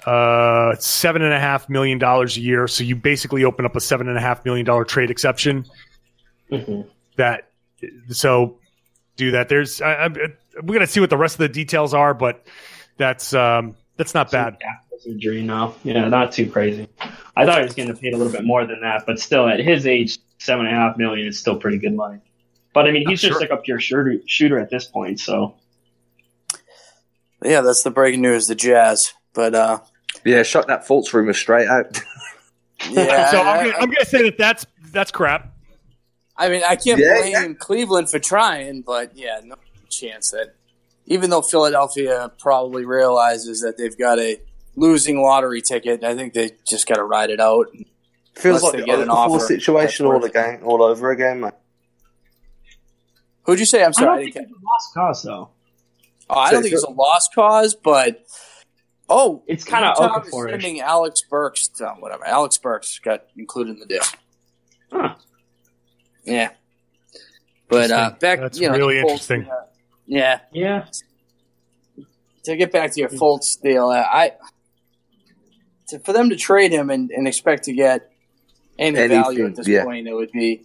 [0.06, 2.66] uh, seven and a half million dollars a year.
[2.68, 5.66] So you basically open up a seven and a half million dollar trade exception.
[6.50, 6.88] Mm-hmm.
[7.16, 7.50] That
[8.08, 8.58] so
[9.16, 9.48] do that.
[9.48, 10.08] There's I, I,
[10.62, 12.46] we're gonna see what the rest of the details are, but
[12.96, 14.56] that's um, that's not bad.
[14.60, 16.88] Yeah, Injury, no, yeah, not too crazy.
[17.36, 19.60] I thought he was getting paid a little bit more than that, but still, at
[19.60, 22.20] his age, seven and a half million is still pretty good money.
[22.72, 23.40] But I mean, he's just sure.
[23.40, 25.20] like a pure shooter, shooter at this point.
[25.20, 25.54] So,
[27.42, 28.46] yeah, that's the breaking news.
[28.46, 29.78] The Jazz, but uh,
[30.24, 32.00] yeah, shut that false rumor straight out.
[32.90, 35.54] yeah, so I'm gonna, I'm gonna, say that that's that's crap.
[36.36, 37.52] I mean, I can't yeah, blame yeah.
[37.58, 39.56] Cleveland for trying, but yeah, no
[39.88, 40.54] chance that
[41.06, 44.40] even though Philadelphia probably realizes that they've got a
[44.76, 47.66] losing lottery ticket, I think they just got to ride it out.
[48.36, 49.44] Feels like they get an offer.
[49.44, 51.52] situation all again, all over again, man.
[53.42, 53.84] Who'd you say?
[53.84, 54.08] I'm sorry.
[54.08, 55.50] I don't think it's a lost cause, though.
[56.30, 58.24] Oh, I don't think it's a lost cause, but
[59.10, 60.50] Oh, it's kind of Okafor.
[60.50, 62.24] Sending Alex Burks, to, whatever.
[62.26, 64.02] Alex Burks got included in the deal.
[64.92, 65.14] Huh.
[66.24, 66.50] Yeah.
[67.68, 69.48] But uh, back, That's you know, really interesting.
[69.50, 69.66] Uh,
[70.06, 70.86] yeah, yeah.
[72.44, 74.32] To get back to your Fultz deal, uh, I
[75.88, 78.10] to, for them to trade him and, and expect to get
[78.78, 79.84] any Anything, value at this yeah.
[79.84, 80.64] point, it would be.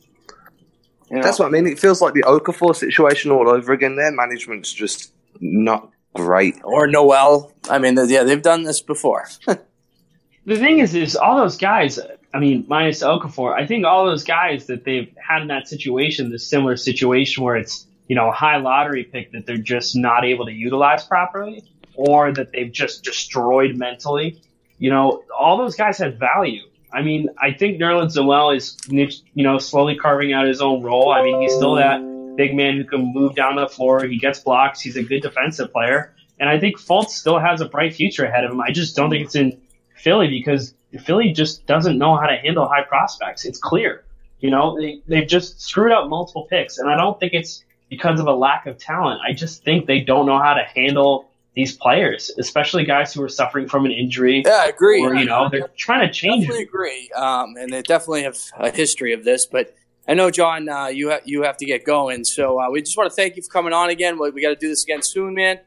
[1.11, 1.67] You know, That's what I mean.
[1.67, 3.95] It feels like the Okafor situation all over again.
[3.95, 6.55] Their management's just not great.
[6.63, 7.51] Or Noel.
[7.69, 9.27] I mean, yeah, they've done this before.
[9.45, 11.99] the thing is, is all those guys.
[12.33, 16.31] I mean, minus Okafor, I think all those guys that they've had in that situation,
[16.31, 20.25] this similar situation where it's you know a high lottery pick that they're just not
[20.25, 21.63] able to utilize properly,
[21.95, 24.41] or that they've just destroyed mentally.
[24.77, 26.63] You know, all those guys have value.
[26.91, 31.11] I mean, I think Nerlens Noel is you know slowly carving out his own role.
[31.11, 34.05] I mean, he's still that big man who can move down the floor.
[34.05, 34.81] He gets blocks.
[34.81, 36.13] He's a good defensive player.
[36.39, 38.61] And I think Fultz still has a bright future ahead of him.
[38.61, 39.59] I just don't think it's in
[39.95, 43.45] Philly because Philly just doesn't know how to handle high prospects.
[43.45, 44.03] It's clear.
[44.39, 46.77] You know, they, they've just screwed up multiple picks.
[46.77, 49.21] And I don't think it's because of a lack of talent.
[49.27, 53.29] I just think they don't know how to handle these players, especially guys who are
[53.29, 54.43] suffering from an injury.
[54.45, 55.01] Yeah, I agree.
[55.01, 57.09] Or, you know, they're trying to change definitely agree.
[57.15, 59.45] Um, and they definitely have a history of this.
[59.45, 59.73] But
[60.07, 62.23] I know, John, uh, you, ha- you have to get going.
[62.23, 64.19] So uh, we just want to thank you for coming on again.
[64.19, 65.59] We, we got to do this again soon, man.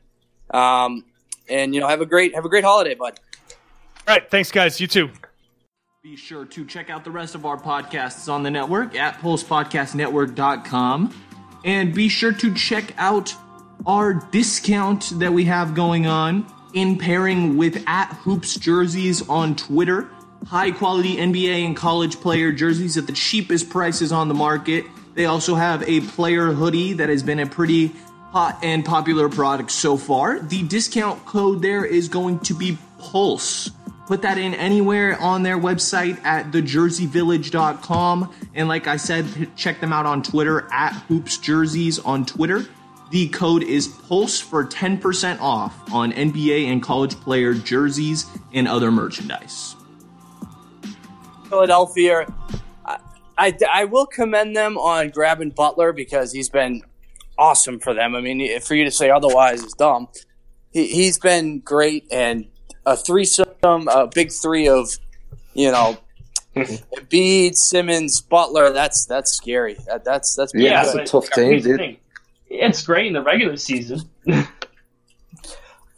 [0.51, 1.05] Um,
[1.49, 3.19] and, you know, have a great, have a great holiday, bud.
[4.07, 4.31] All right.
[4.31, 4.81] Thanks, guys.
[4.81, 5.11] You too.
[6.03, 11.15] Be sure to check out the rest of our podcasts on the network at pulsepodcastnetwork.com.
[11.65, 13.35] And be sure to check out
[13.85, 20.09] our discount that we have going on in pairing with at Hoops Jerseys on Twitter.
[20.47, 24.87] High quality NBA and college player jerseys at the cheapest prices on the market.
[25.15, 27.93] They also have a player hoodie that has been a pretty
[28.31, 30.39] hot and popular product so far.
[30.41, 33.71] The discount code there is going to be Pulse.
[34.07, 38.35] Put that in anywhere on their website at thejerseyvillage.com.
[38.55, 42.65] And like I said, check them out on Twitter at hoopsjerseys on Twitter.
[43.11, 48.91] The code is PULSE for 10% off on NBA and college player jerseys and other
[48.91, 49.75] merchandise.
[51.49, 52.27] Philadelphia,
[52.85, 52.99] I,
[53.37, 56.83] I, I, will commend them on grabbing Butler because he's been
[57.39, 58.15] awesome for them.
[58.15, 60.09] I mean, for you to say otherwise is dumb.
[60.71, 62.47] He, he's been great and
[62.85, 64.89] a threesome, a big three of,
[65.55, 65.99] you know,
[66.57, 68.73] Embiid, Simmons, Butler.
[68.73, 69.77] That's that's scary.
[69.87, 71.99] That, that's that's yeah, that's a tough team, dude.
[72.51, 74.01] It's great in the regular season.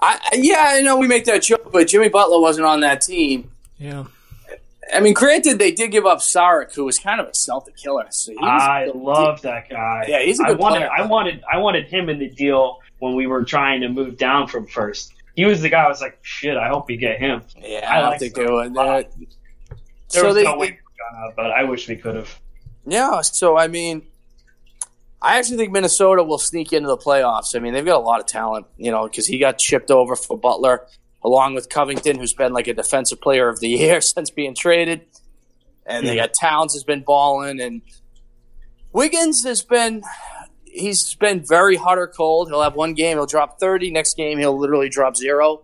[0.02, 3.50] I yeah, I know we make that joke, but Jimmy Butler wasn't on that team.
[3.78, 4.04] Yeah.
[4.92, 8.06] I mean, granted, they did give up Saric, who was kind of a Celtic killer.
[8.10, 10.06] So I love that guy.
[10.08, 10.90] Yeah, he's a good I wanted, player.
[10.90, 14.48] I wanted, I wanted him in the deal when we were trying to move down
[14.48, 15.12] from first.
[15.36, 15.84] He was the guy.
[15.84, 16.56] I was like, shit.
[16.56, 17.42] I hope we get him.
[17.58, 18.74] Yeah, I, I like think they would.
[18.74, 19.04] There
[20.08, 20.78] so was they, no way
[21.16, 22.40] out, but I wish we could have.
[22.86, 23.20] Yeah.
[23.20, 24.02] So I mean,
[25.22, 27.54] I actually think Minnesota will sneak into the playoffs.
[27.54, 30.16] I mean, they've got a lot of talent, you know, because he got shipped over
[30.16, 30.86] for Butler
[31.24, 35.02] along with Covington, who's been like a defensive player of the year since being traded.
[35.86, 36.18] And they hmm.
[36.18, 37.82] got Towns has been balling, and
[38.92, 40.02] Wiggins has been
[40.64, 42.48] he's been very hot or cold.
[42.48, 43.90] He'll have one game, he'll drop thirty.
[43.90, 45.62] Next game, he'll literally drop zero.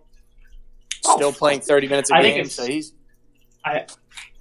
[1.05, 1.15] Oh.
[1.15, 2.93] Still oh, playing thirty minutes a I game, so he's.
[3.63, 3.85] I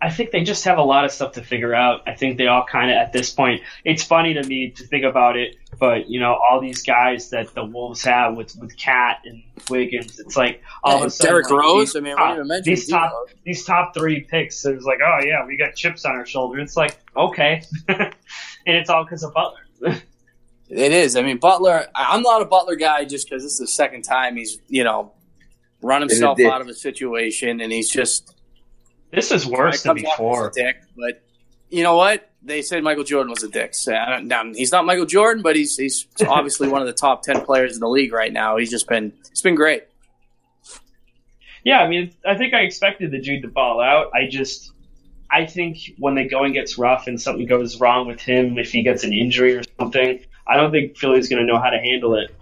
[0.00, 2.02] I think they just have a lot of stuff to figure out.
[2.07, 3.62] I think they all kind of at this point.
[3.85, 7.55] It's funny to me to think about it, but you know, all these guys that
[7.55, 11.33] the Wolves have with with KAT and Wiggins, it's like all yeah, of a sudden.
[11.33, 11.97] Derrick Rose.
[11.97, 13.12] I mean, top, these top
[13.45, 14.65] these top three picks.
[14.65, 16.61] It's like, oh yeah, we got chips on our shoulder.
[16.61, 18.12] It's like okay, and
[18.67, 19.61] it's all because of Butler.
[20.69, 21.17] it is.
[21.17, 21.87] I mean, Butler.
[21.95, 25.12] I'm not a Butler guy just because this is the second time he's you know
[25.83, 28.35] run himself out of a situation, and he's just
[29.12, 30.53] this is worse than before.
[30.55, 31.23] Dick, but
[31.71, 32.31] you know what?
[32.46, 33.74] They said Michael Jordan was a dick.
[33.74, 37.44] So, now, he's not Michael Jordan, but he's he's obviously one of the top ten
[37.44, 38.56] players in the league right now.
[38.56, 39.82] He's just been it's been great.
[41.64, 44.12] Yeah, I mean, I think I expected the dude to ball out.
[44.14, 44.70] I just,
[45.28, 48.85] I think when the going gets rough and something goes wrong with him, if he
[48.85, 52.14] gets an injury or something, I don't think Philly's going to know how to handle
[52.14, 52.32] it.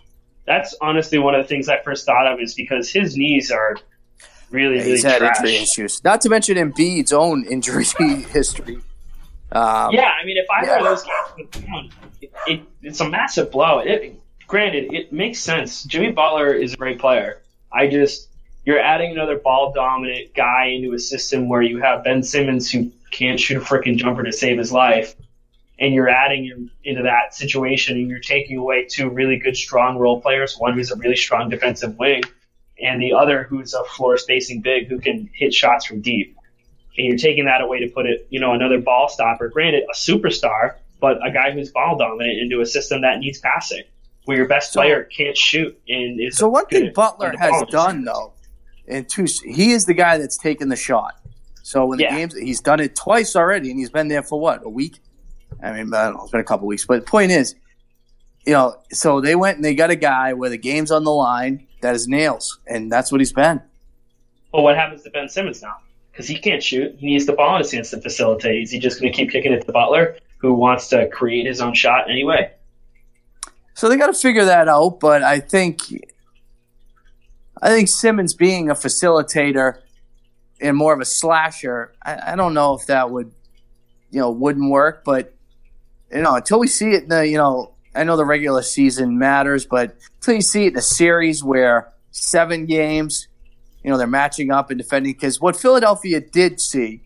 [0.46, 3.78] That's honestly one of the things I first thought of is because his knees are
[4.50, 5.38] really, really he's had trash.
[5.38, 6.04] injury issues.
[6.04, 7.84] Not to mention Embiid's own injury
[8.30, 8.78] history.
[9.54, 10.78] Um, yeah, I mean, if either yeah.
[10.78, 11.90] of those guys
[12.20, 13.78] it, it, it's a massive blow.
[13.78, 15.84] It, granted, it makes sense.
[15.84, 17.40] Jimmy Butler is a great player.
[17.72, 18.28] I just
[18.64, 22.90] you're adding another ball dominant guy into a system where you have Ben Simmons who
[23.10, 25.14] can't shoot a freaking jumper to save his life,
[25.78, 29.98] and you're adding him into that situation, and you're taking away two really good strong
[29.98, 32.22] role players, one who's a really strong defensive wing,
[32.82, 36.36] and the other who's a floor spacing big who can hit shots from deep.
[36.96, 39.94] And you're taking that away to put it, you know, another ball stopper, granted a
[39.94, 43.82] superstar, but a guy who's ball dominant into a system that needs passing,
[44.24, 45.78] where your best so, player can't shoot.
[45.88, 48.32] And is so one thing Butler has done though,
[48.86, 51.14] and two, he is the guy that's taken the shot.
[51.62, 52.16] So when the yeah.
[52.16, 55.00] games, he's done it twice already, and he's been there for what a week.
[55.62, 57.54] I mean, I don't know, it's been a couple weeks, but the point is,
[58.46, 61.10] you know, so they went and they got a guy where the game's on the
[61.10, 63.60] line that is nails, and that's what he's been.
[64.52, 65.76] Well, what happens to Ben Simmons now?
[66.14, 66.94] Because he can't shoot.
[66.96, 68.62] He needs the ball in his hands to facilitate.
[68.62, 71.60] Is he just going to keep kicking it to Butler, who wants to create his
[71.60, 72.52] own shot anyway?
[73.74, 75.00] So they got to figure that out.
[75.00, 75.80] But I think,
[77.60, 79.80] I think Simmons being a facilitator
[80.60, 83.32] and more of a slasher, I, I don't know if that would,
[84.12, 85.02] you know, wouldn't work.
[85.04, 85.34] But
[86.12, 89.18] you know, until we see it in the, you know, I know the regular season
[89.18, 93.26] matters, but until you see it in a series where seven games,
[93.84, 95.12] you know, they're matching up and defending.
[95.12, 97.02] Because what Philadelphia did see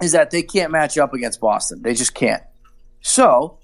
[0.00, 1.82] is that they can't match up against Boston.
[1.82, 2.42] They just can't.
[3.00, 3.58] So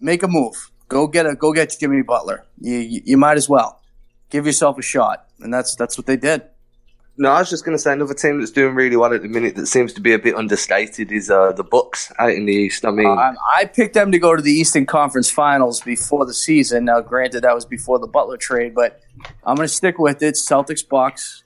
[0.00, 0.70] make a move.
[0.88, 2.44] Go get a go get Jimmy Butler.
[2.60, 3.80] You, you, you might as well
[4.30, 6.42] give yourself a shot, and that's that's what they did.
[7.20, 9.28] No, I was just going to say another team that's doing really well at the
[9.28, 12.52] minute that seems to be a bit understated is uh, the Bucks out in the
[12.52, 12.86] East.
[12.86, 16.32] I mean, um, I picked them to go to the Eastern Conference Finals before the
[16.32, 16.84] season.
[16.84, 19.02] Now, granted, that was before the Butler trade, but
[19.42, 20.36] I'm going to stick with it.
[20.36, 21.42] Celtics, Bucks.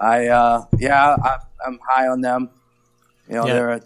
[0.00, 2.48] I uh, yeah, I, am high on them.
[3.28, 3.52] You know, yeah.
[3.52, 3.80] they're a,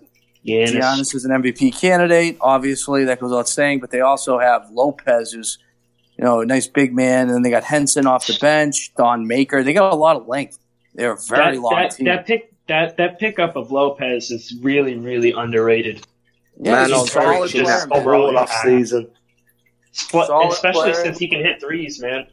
[0.46, 0.80] Giannis.
[0.80, 2.36] Giannis is an MVP candidate.
[2.40, 3.80] Obviously, that goes without saying.
[3.80, 5.58] But they also have Lopez, who's
[6.16, 9.26] you know a nice big man, and then they got Henson off the bench, Thon
[9.26, 9.64] Maker.
[9.64, 10.60] They got a lot of length.
[10.96, 12.06] They're a very that, long that, team.
[12.06, 16.06] That pick that that pickup of Lopez is really really underrated.
[16.58, 19.10] Yeah, Man, he's solid just overall off season.
[19.92, 20.94] Especially player.
[20.94, 22.26] since he can hit threes, man.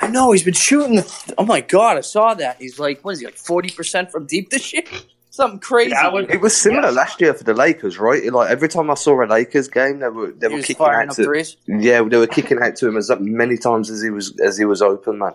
[0.00, 0.96] I know he's been shooting.
[0.96, 2.58] The, oh my god, I saw that.
[2.60, 4.84] He's like, what is he like, forty percent from deep this year?
[5.30, 5.90] Something crazy.
[5.90, 8.24] Yeah, would, it was similar last year for the Lakers, right?
[8.32, 11.10] Like every time I saw a Lakers game, they were they he were kicking out
[11.12, 11.56] to threes?
[11.66, 14.64] yeah, they were kicking out to him as many times as he was as he
[14.64, 15.32] was open, man.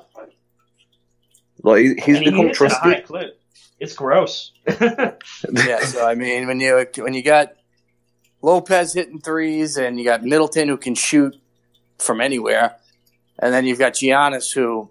[1.64, 3.32] Like he's and become he trusted.
[3.80, 4.52] It's gross.
[4.68, 7.54] yeah, so I mean, when you when you got
[8.42, 11.36] Lopez hitting threes, and you got Middleton who can shoot
[11.98, 12.76] from anywhere,
[13.40, 14.90] and then you've got Giannis who,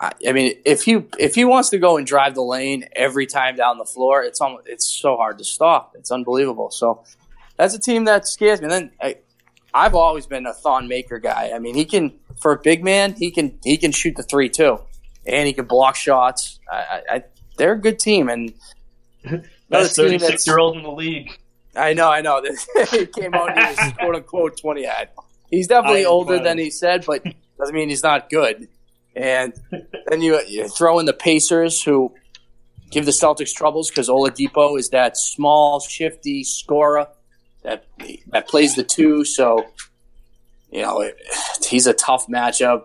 [0.00, 3.54] I mean, if he if he wants to go and drive the lane every time
[3.54, 5.92] down the floor, it's almost, it's so hard to stop.
[5.94, 6.70] It's unbelievable.
[6.70, 7.04] So
[7.56, 8.64] that's a team that scares me.
[8.64, 9.16] And then I,
[9.74, 11.52] I've always been a Thon Maker guy.
[11.54, 14.48] I mean, he can for a big man, he can he can shoot the three
[14.48, 14.80] too
[15.26, 16.60] and he can block shots.
[16.70, 17.22] I, I,
[17.56, 18.52] they're a good team, and
[19.68, 21.30] best thirty six year old in the league.
[21.76, 22.42] I know, I know.
[22.90, 24.86] he came out and he was quote unquote twenty.
[25.50, 27.24] He's definitely older than he said, but
[27.58, 28.68] doesn't mean he's not good.
[29.14, 29.52] And
[30.06, 32.14] then you, you throw in the Pacers, who
[32.90, 37.08] give the Celtics troubles because Oladipo is that small, shifty scorer
[37.62, 37.84] that
[38.28, 39.24] that plays the two.
[39.24, 39.66] So
[40.70, 41.16] you know it,
[41.66, 42.84] he's a tough matchup.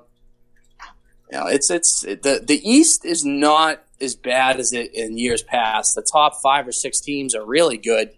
[1.31, 5.17] You know, it's it's it, the the East is not as bad as it in
[5.17, 5.95] years past.
[5.95, 8.11] The top five or six teams are really good,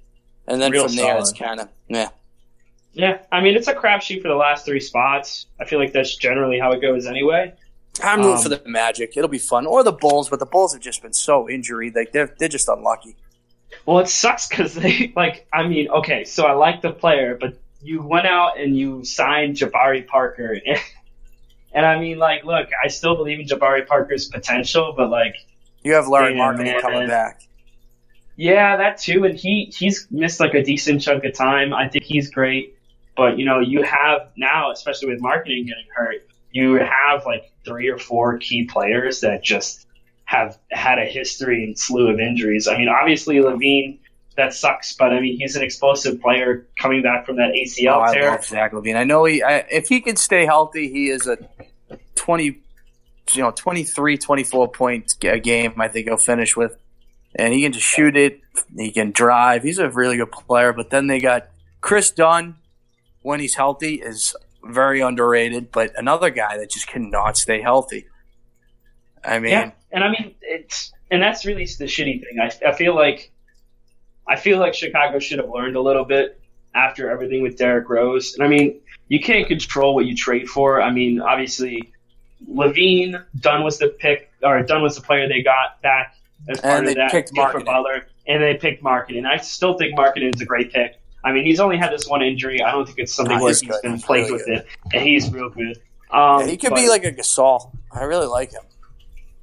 [0.47, 2.09] and then Real from there it's kind of yeah.
[2.93, 5.45] Yeah, I mean it's a crapshoot for the last three spots.
[5.59, 7.53] I feel like that's generally how it goes anyway.
[8.03, 9.15] I'm rooting um, for the Magic.
[9.15, 11.91] It'll be fun, or the Bulls, but the Bulls have just been so injury.
[11.95, 13.15] Like they're they're just unlucky.
[13.85, 15.47] Well, it sucks because they like.
[15.53, 19.55] I mean, okay, so I like the player, but you went out and you signed
[19.55, 20.59] Jabari Parker,
[21.73, 25.35] and I mean, like, look, I still believe in Jabari Parker's potential, but like,
[25.83, 27.41] you have Larry Markkanen coming back.
[28.35, 31.73] Yeah, that too, and he he's missed like a decent chunk of time.
[31.73, 32.77] I think he's great,
[33.15, 37.89] but you know, you have now, especially with Markkanen getting hurt, you have like three
[37.89, 39.87] or four key players that just
[40.25, 42.67] have had a history and slew of injuries.
[42.67, 43.99] I mean, obviously LaVine
[44.37, 44.93] that sucks.
[44.93, 48.29] But I mean, he's an explosive player coming back from that ACL oh, tear.
[48.29, 48.95] I love Zach LaVine.
[48.95, 51.37] I know he, I, if he can stay healthy, he is a
[52.15, 52.45] 20,
[53.33, 55.73] you know, 23, 24 point a game.
[55.79, 56.77] I think he'll finish with,
[57.35, 58.39] and he can just shoot it.
[58.75, 59.63] He can drive.
[59.63, 60.71] He's a really good player.
[60.71, 61.47] But then they got
[61.81, 62.55] Kris Dunn
[63.21, 68.07] when he's healthy is very underrated, but another guy that just cannot stay healthy.
[69.23, 72.39] I mean, yeah, and I mean it's and that's really the shitty thing.
[72.39, 73.31] I, I feel like
[74.27, 76.39] I feel like Chicago should have learned a little bit
[76.75, 78.33] after everything with Derrick Rose.
[78.35, 80.81] And I mean, you can't control what you trade for.
[80.81, 81.93] I mean, obviously,
[82.49, 86.15] LaVine, Dunn was the pick, or Dunn was the player they got back
[86.49, 89.25] as part and of that picked for Butler, and they picked Markkanen.
[89.25, 90.99] I still think Markkanen is a great pick.
[91.23, 92.61] I mean, he's only had this one injury.
[92.61, 94.57] I don't think it's something nah, where he's, he's been plagued really with good.
[94.59, 95.77] it, and he's real good.
[96.11, 97.75] Um, yeah, he could but, be like a Gasol.
[97.91, 98.63] I really like him.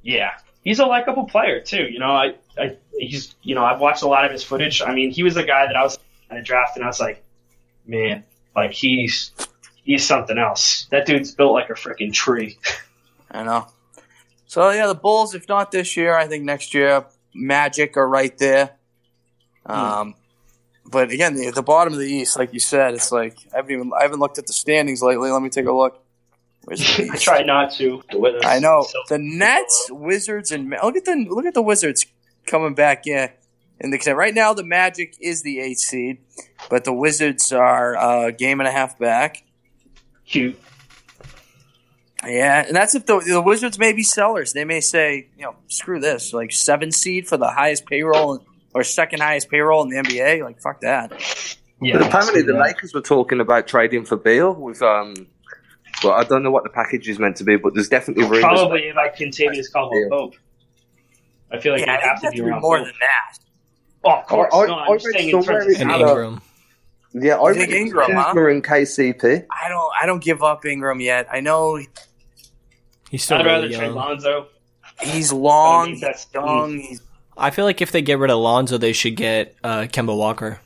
[0.01, 0.31] Yeah,
[0.63, 1.83] he's a likable player too.
[1.83, 4.81] You know, I, I he's you know I've watched a lot of his footage.
[4.81, 6.99] I mean, he was a guy that I was in a draft and I was
[6.99, 7.23] like,
[7.85, 8.23] man,
[8.55, 9.31] like he's
[9.83, 10.87] he's something else.
[10.91, 12.57] That dude's built like a freaking tree.
[13.31, 13.67] I know.
[14.47, 18.37] So yeah, the Bulls, if not this year, I think next year, Magic are right
[18.37, 18.71] there.
[19.65, 19.71] Hmm.
[19.73, 20.15] Um,
[20.85, 23.71] but again, the, the bottom of the East, like you said, it's like I haven't
[23.71, 25.31] even I haven't looked at the standings lately.
[25.31, 26.01] Let me take a look.
[26.71, 28.01] I try not to.
[28.43, 32.05] I know the Nets, Wizards, and look at the look at the Wizards
[32.45, 33.29] coming back in.
[33.79, 36.19] In the right now, the Magic is the eighth seed,
[36.69, 39.43] but the Wizards are a game and a half back.
[40.25, 40.59] Cute.
[42.25, 44.53] Yeah, and that's if the, the Wizards may be sellers.
[44.53, 48.43] They may say, you know, screw this, like seven seed for the highest payroll
[48.73, 50.43] or second highest payroll in the NBA.
[50.43, 51.11] Like fuck that.
[51.81, 55.27] Yeah, but apparently the Lakers were talking about trading for Beal with um.
[56.03, 58.41] Well, I don't know what the package is meant to be, but there's definitely room.
[58.41, 60.35] Probably like Kentavious Caldwell Pope.
[61.51, 63.39] I feel like yeah, they have to be around more than that.
[64.03, 64.53] Oh, of course.
[64.53, 66.41] I, no, I, I'm saying in terms of Ingram.
[67.13, 68.47] Yeah, I think Ingram, huh?
[68.47, 69.45] in KCP.
[69.49, 69.91] I don't.
[70.01, 71.27] I don't give up Ingram yet.
[71.31, 71.79] I know
[73.09, 73.37] he's still.
[73.37, 74.47] I'd really rather trade Lonzo.
[75.01, 75.95] He's long.
[75.95, 76.79] He's young.
[76.79, 77.01] He's
[77.37, 80.59] I feel like if they get rid of Lonzo, they should get uh, Kemba Walker.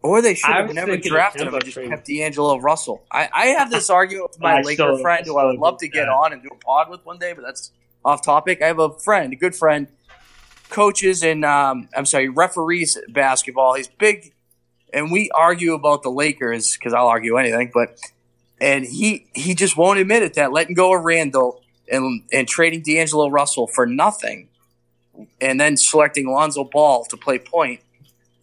[0.00, 3.04] Or they should have never drafted him and just kept D'Angelo Russell.
[3.10, 6.08] I, I have this argument with my Laker friend who I would love to get
[6.08, 7.72] on and do a pod with one day, but that's
[8.04, 8.62] off topic.
[8.62, 9.88] I have a friend, a good friend,
[10.70, 13.74] coaches and um, I'm sorry, referees basketball.
[13.74, 14.32] He's big,
[14.92, 17.70] and we argue about the Lakers because I'll argue anything.
[17.72, 17.98] But
[18.60, 22.82] and he he just won't admit it that letting go of Randle and and trading
[22.82, 24.48] D'Angelo Russell for nothing
[25.40, 27.80] and then selecting Lonzo Ball to play point,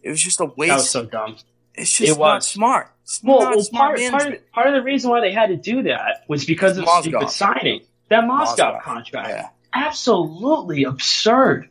[0.02, 0.68] it was just a waste.
[0.68, 1.36] That was so dumb.
[1.74, 2.90] It's just it not smart.
[3.02, 5.48] It's well, not well smart part, part, of, part, of, the reason why they had
[5.48, 7.02] to do that was because of Mozgov.
[7.02, 7.80] stupid signing.
[8.08, 9.28] That Mozgov, contract.
[9.28, 9.48] Yeah.
[9.72, 11.68] Absolutely absurd.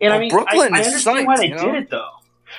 [0.00, 1.64] And well, I mean, Brooklyn I, I understand why they you know?
[1.64, 2.10] did it though.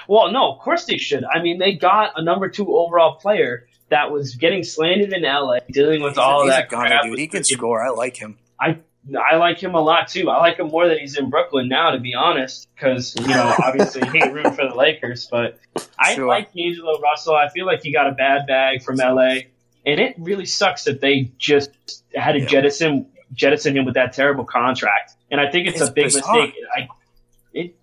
[0.08, 1.24] Well, no, of course they should.
[1.24, 5.60] I mean, they got a number two overall player that was getting slanted in LA,
[5.70, 7.04] dealing with he's all a, that crap.
[7.04, 7.20] Dude.
[7.20, 7.86] He can score.
[7.86, 8.38] I like him.
[8.60, 8.80] I
[9.18, 10.30] I like him a lot too.
[10.30, 13.56] I like him more that he's in Brooklyn now, to be honest, because you know
[13.64, 15.60] obviously he ain't rooting for the Lakers, but
[15.98, 16.28] I sure.
[16.28, 17.36] like D'Angelo Russell.
[17.36, 19.42] I feel like he got a bad bag from LA,
[19.86, 21.72] and it really sucks that they just
[22.14, 22.46] had to yeah.
[22.46, 25.14] jettison jettison him with that terrible contract.
[25.30, 26.36] And I think it's, it's a big bizarre.
[26.36, 26.56] mistake.
[26.76, 26.88] I,
[27.54, 27.76] it,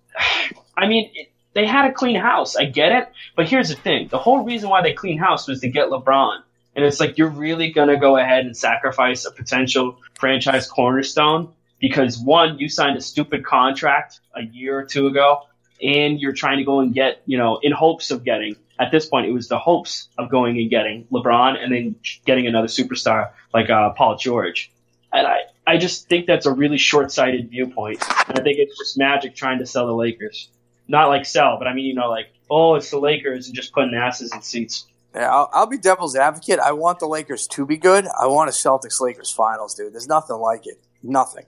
[0.77, 2.55] I mean, it, they had a clean house.
[2.55, 5.61] I get it, but here's the thing: the whole reason why they clean house was
[5.61, 6.41] to get LeBron.
[6.75, 12.19] And it's like you're really gonna go ahead and sacrifice a potential franchise cornerstone because
[12.19, 15.43] one, you signed a stupid contract a year or two ago,
[15.81, 18.55] and you're trying to go and get, you know, in hopes of getting.
[18.77, 21.95] At this point, it was the hopes of going and getting LeBron and then
[22.25, 24.71] getting another superstar like uh, Paul George.
[25.11, 28.03] And I, I just think that's a really short-sighted viewpoint.
[28.27, 30.49] And I think it's just Magic trying to sell the Lakers.
[30.87, 33.73] Not like sell, but I mean, you know, like, oh, it's the Lakers and just
[33.73, 34.87] putting asses in seats.
[35.13, 36.59] Yeah, I'll, I'll, be devil's advocate.
[36.59, 38.05] I want the Lakers to be good.
[38.05, 39.93] I want a Celtics Lakers finals, dude.
[39.93, 40.79] There's nothing like it.
[41.01, 41.45] Nothing.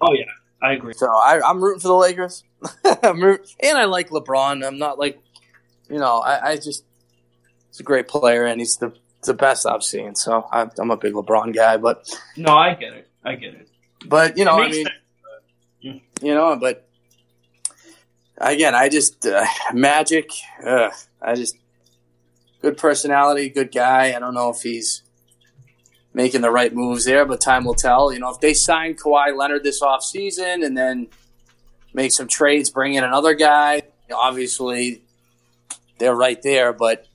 [0.00, 0.24] Oh yeah,
[0.60, 0.94] I agree.
[0.94, 2.42] So I, am rooting for the Lakers.
[3.02, 4.66] I'm root, and I like LeBron.
[4.66, 5.20] I'm not like,
[5.88, 6.84] you know, I, I, just
[7.68, 8.92] he's a great player and he's the
[9.26, 10.14] the best I've seen.
[10.14, 11.76] So I, am a big LeBron guy.
[11.76, 13.08] But no, I get it.
[13.24, 13.68] I get it.
[14.06, 14.86] But you know, I mean,
[15.82, 16.02] sense.
[16.22, 16.88] you know, but
[18.38, 20.30] again, I just uh, Magic.
[20.64, 21.56] Uh, I just
[22.60, 24.14] good personality, good guy.
[24.14, 25.02] I don't know if he's
[26.14, 28.12] making the right moves there, but time will tell.
[28.12, 31.08] You know, if they sign Kawhi Leonard this offseason and then
[31.92, 33.82] make some trades, bring in another guy,
[34.14, 35.02] obviously
[35.98, 36.72] they're right there.
[36.72, 37.06] But,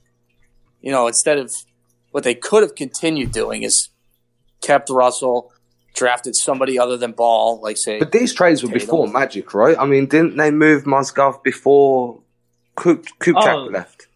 [0.80, 1.52] you know, instead of
[2.10, 3.88] what they could have continued doing is
[4.60, 5.52] kept Russell,
[5.94, 7.98] drafted somebody other than Ball, like say.
[7.98, 8.86] But these trades were Tatum.
[8.86, 9.76] before Magic, right?
[9.78, 12.20] I mean, didn't they move Mozgov before
[12.76, 14.08] Kupchak oh, left?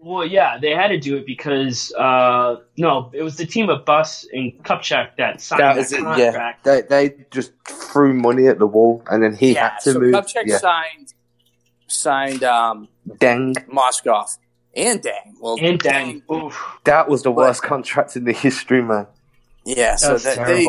[0.00, 3.84] Well, yeah, they had to do it because uh, no, it was the team of
[3.84, 6.66] Buss and Kupchak that signed that, that contract.
[6.66, 9.92] Yeah, they, they just threw money at the wall, and then he yeah, had to
[9.92, 10.14] so move.
[10.14, 10.58] Kupchak yeah.
[10.58, 11.14] signed
[11.88, 14.38] signed um, Deng Mozgov
[14.74, 15.34] and Deng.
[15.40, 16.22] Well, and Deng.
[16.26, 16.52] Deng.
[16.84, 19.06] That was the worst but, contract in the history, man.
[19.64, 20.66] Yeah, so that, that they,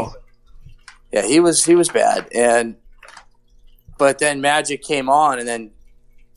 [1.11, 2.75] yeah, he was he was bad, and
[3.97, 5.71] but then Magic came on, and then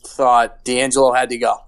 [0.05, 1.63] thought D'Angelo had to go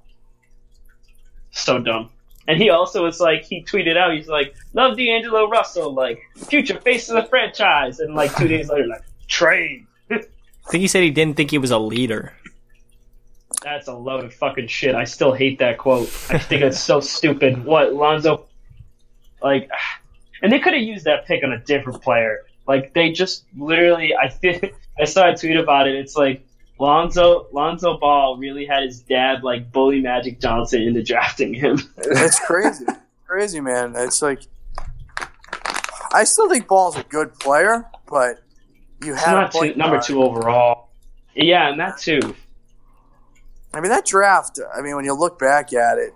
[1.55, 2.09] so dumb.
[2.47, 6.79] And he also was like, he tweeted out, he's like, love D'Angelo Russell, like, future
[6.79, 7.99] face of the franchise.
[7.99, 9.85] And like two days later, like, trade.
[10.11, 10.19] I
[10.69, 12.33] think he said he didn't think he was a leader.
[13.61, 14.95] That's a load of fucking shit.
[14.95, 16.07] I still hate that quote.
[16.29, 17.63] I think it's so stupid.
[17.63, 18.45] What, Lonzo?
[19.41, 19.69] Like,
[20.41, 22.45] and they could have used that pick on a different player.
[22.67, 25.95] Like, they just literally, I think, I saw a tweet about it.
[25.95, 26.45] It's like,
[26.79, 31.79] Lonzo Lonzo Ball really had his dad like bully Magic Johnson into drafting him.
[31.95, 32.85] That's crazy,
[33.25, 33.93] crazy man.
[33.95, 34.41] It's like
[36.11, 38.43] I still think Ball's a good player, but
[39.03, 40.89] you have two, number two overall.
[41.33, 42.35] Yeah, and that too.
[43.75, 44.59] I mean that draft.
[44.75, 46.13] I mean when you look back at it,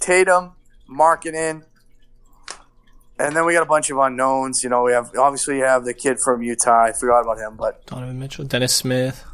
[0.00, 0.52] Tatum,
[0.90, 1.62] Markkanen,
[3.18, 4.64] and then we got a bunch of unknowns.
[4.64, 6.84] You know, we have obviously you have the kid from Utah.
[6.84, 9.24] I forgot about him, but Donovan Mitchell, Dennis Smith.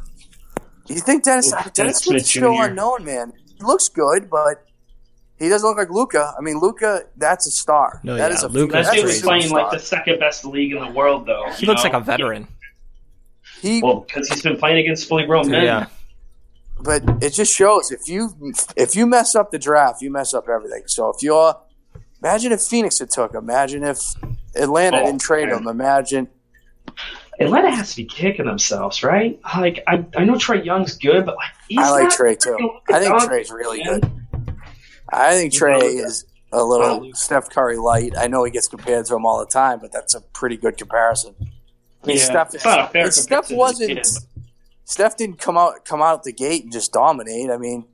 [0.87, 3.31] You think Dennis Ooh, Dennis Smith's still unknown, man?
[3.57, 4.65] He looks good, but
[5.39, 6.33] he doesn't look like Luka.
[6.37, 8.01] I mean, Luka, that's a star.
[8.03, 8.83] No, that yeah, is a Luka.
[8.83, 11.49] That dude was playing like the second best league in the world, though.
[11.57, 11.91] He looks know?
[11.91, 12.47] like a veteran.
[13.61, 15.63] He well because he's been playing against fully grown men.
[15.63, 15.87] Yeah.
[16.83, 20.49] But it just shows if you if you mess up the draft, you mess up
[20.49, 20.83] everything.
[20.87, 21.55] So if you're
[22.21, 23.99] imagine if Phoenix had took him, imagine if
[24.55, 25.59] Atlanta oh, didn't trade man.
[25.59, 26.27] him, imagine.
[27.39, 29.39] Atlanta has to be kicking themselves, right?
[29.55, 32.57] Like I, I know Trae Young's good, but like I like Trae too.
[32.89, 33.99] I think Trae's really man.
[33.99, 34.11] good.
[35.09, 38.13] I think Trae is a little Steph Curry light.
[38.17, 40.77] I know he gets compared to him all the time, but that's a pretty good
[40.77, 41.35] comparison.
[42.03, 44.05] I mean, yeah, Steph, Steph wasn't.
[44.93, 47.49] Steph didn't come out come out the gate and just dominate.
[47.49, 47.85] I mean,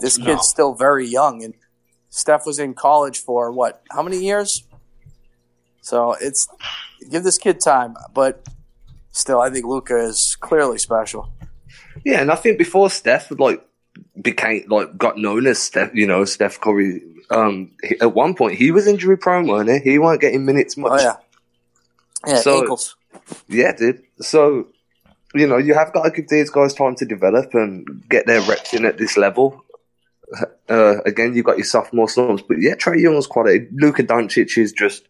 [0.00, 0.36] this kid's no.
[0.36, 1.54] still very young, and
[2.10, 3.82] Steph was in college for what?
[3.90, 4.62] How many years?
[5.80, 6.46] So it's
[7.10, 8.46] give this kid time, but
[9.12, 11.32] still, I think Luka is clearly special.
[12.04, 13.66] Yeah, and I think before Steph like
[14.20, 17.00] became like got known as Steph, you know, Steph Curry.
[17.30, 19.92] Um, at one point he was injury prone, wasn't he?
[19.92, 21.00] He weren't getting minutes much.
[21.00, 22.94] Oh yeah, yeah, so, ankles.
[23.48, 24.02] Yeah, dude.
[24.20, 24.66] So
[25.36, 28.40] you know, you have got to give these guys time to develop and get their
[28.42, 29.64] reps in at this level.
[30.68, 33.68] Uh, again, you've got your sophomore slumps, but yeah, Trae Young's quality.
[33.72, 35.04] Luka Doncic is just.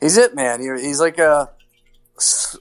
[0.00, 0.60] He's it, man.
[0.60, 1.50] He's like a.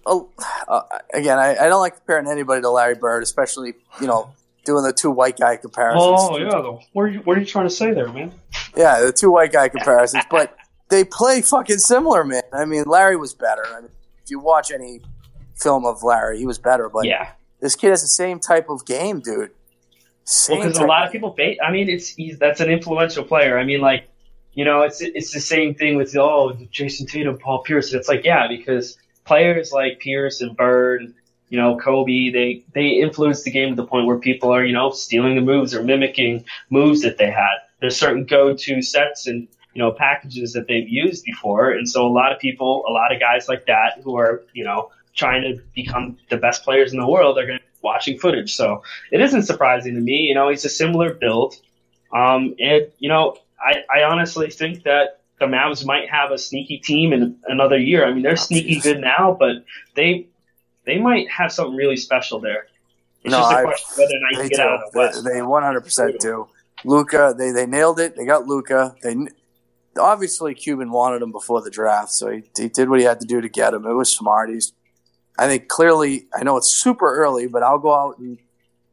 [0.06, 0.20] a
[0.68, 0.82] uh,
[1.14, 4.34] again, I, I, don't like comparing anybody to Larry Bird, especially you know
[4.66, 6.04] doing the two white guy comparisons.
[6.04, 8.34] Oh yeah, what are you, what are you trying to say there, man?
[8.76, 10.56] Yeah, the two white guy comparisons, but
[10.90, 12.44] they play fucking similar, man.
[12.54, 13.66] I mean, Larry was better.
[13.66, 14.01] I mean, if
[14.32, 15.02] you watch any
[15.56, 16.40] film of Larry.
[16.40, 19.52] He was better, but yeah, this kid has the same type of game, dude.
[20.24, 21.60] Same because a lot of people bait.
[21.64, 23.58] I mean, it's he's that's an influential player.
[23.58, 24.08] I mean, like
[24.54, 27.94] you know, it's it's the same thing with oh Jayson Tatum, Paul Pierce.
[27.94, 31.14] It's like yeah, because players like Pierce and Bird,
[31.50, 34.74] you know, Kobe, they they influence the game to the point where people are you
[34.74, 37.58] know stealing the moves or mimicking moves that they had.
[37.80, 42.10] There's certain go-to sets and you know packages that they've used before, and so a
[42.10, 45.62] lot of people, a lot of guys like that who are you know trying to
[45.76, 48.56] become the best players in the world are going to be watching footage.
[48.56, 50.28] So it isn't surprising to me.
[50.28, 51.56] You know, he's a similar build.
[52.14, 56.78] Um, and, you know, I, I honestly think that the Mavs might have a sneaky
[56.78, 58.06] team in another year.
[58.06, 59.64] I mean, they're sneaky good now, but
[59.96, 60.28] they
[60.86, 62.68] they might have something really special there.
[63.24, 64.62] It's no, just a I, question whether or not you get do.
[64.64, 65.24] out of the West.
[65.24, 66.48] They 100% do.
[66.84, 68.16] Luka, they, they nailed it.
[68.16, 68.96] They got Luka.
[69.04, 69.16] They
[70.00, 73.28] obviously Cuban wanted him before the draft, so he, he did what he had to
[73.28, 73.86] do to get him.
[73.86, 74.50] It was smart.
[74.50, 74.74] He's
[75.38, 78.38] I think clearly, I know it's super early, but I'll go out and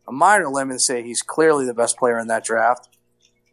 [0.07, 2.89] a minor limb and say he's clearly the best player in that draft.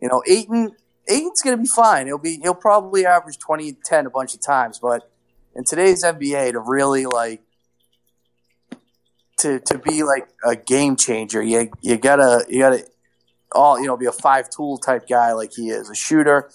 [0.01, 0.71] You know, Ayton,
[1.09, 2.07] Ayton's going to be fine.
[2.07, 5.11] He'll be, he'll probably average 20 10 a bunch of times, but
[5.55, 7.41] in today's NBA to really like,
[9.39, 12.85] to, to be like a game changer, you, you gotta, you gotta
[13.51, 16.49] all, you know, be a five tool type guy like he is a shooter,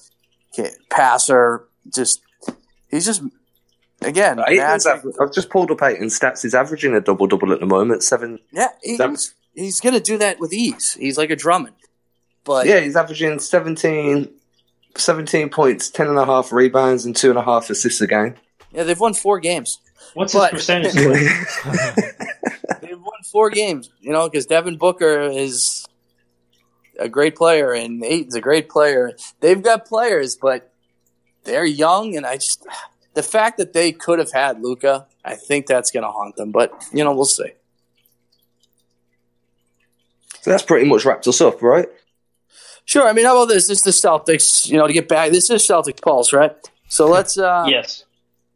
[0.88, 2.20] passer, just,
[2.90, 3.22] he's just
[4.02, 6.42] Again, Ayton's I've just pulled up Ayton's stats.
[6.42, 8.02] He's averaging a double double at the moment.
[8.02, 8.38] Seven.
[8.50, 10.94] Yeah, he's, he's going to do that with ease.
[10.94, 11.76] He's like a Drummond.
[12.44, 14.30] But yeah, he's averaging 17,
[14.96, 18.36] 17 points, ten and a half rebounds, and two and a half assists a game.
[18.72, 19.78] Yeah, they've won four games.
[20.14, 20.94] What's but, his percentage?
[22.80, 23.90] they've won four games.
[24.00, 25.86] You know, because Devin Booker is
[27.00, 29.12] a great player and Ayton's a great player.
[29.40, 30.72] They've got players, but
[31.44, 32.66] they're young, and I just
[33.14, 36.52] the fact that they could have had Luka, I think that's going to haunt them.
[36.52, 37.52] But you know, we'll see.
[40.42, 41.88] So that's pretty much wrapped us up, right?
[42.84, 43.06] Sure.
[43.06, 43.68] I mean, how about this?
[43.68, 44.68] This is the Celtics.
[44.68, 46.52] You know, to get back, this is Celtics Pulse, right?
[46.88, 47.38] So let's.
[47.38, 48.04] Uh, yes.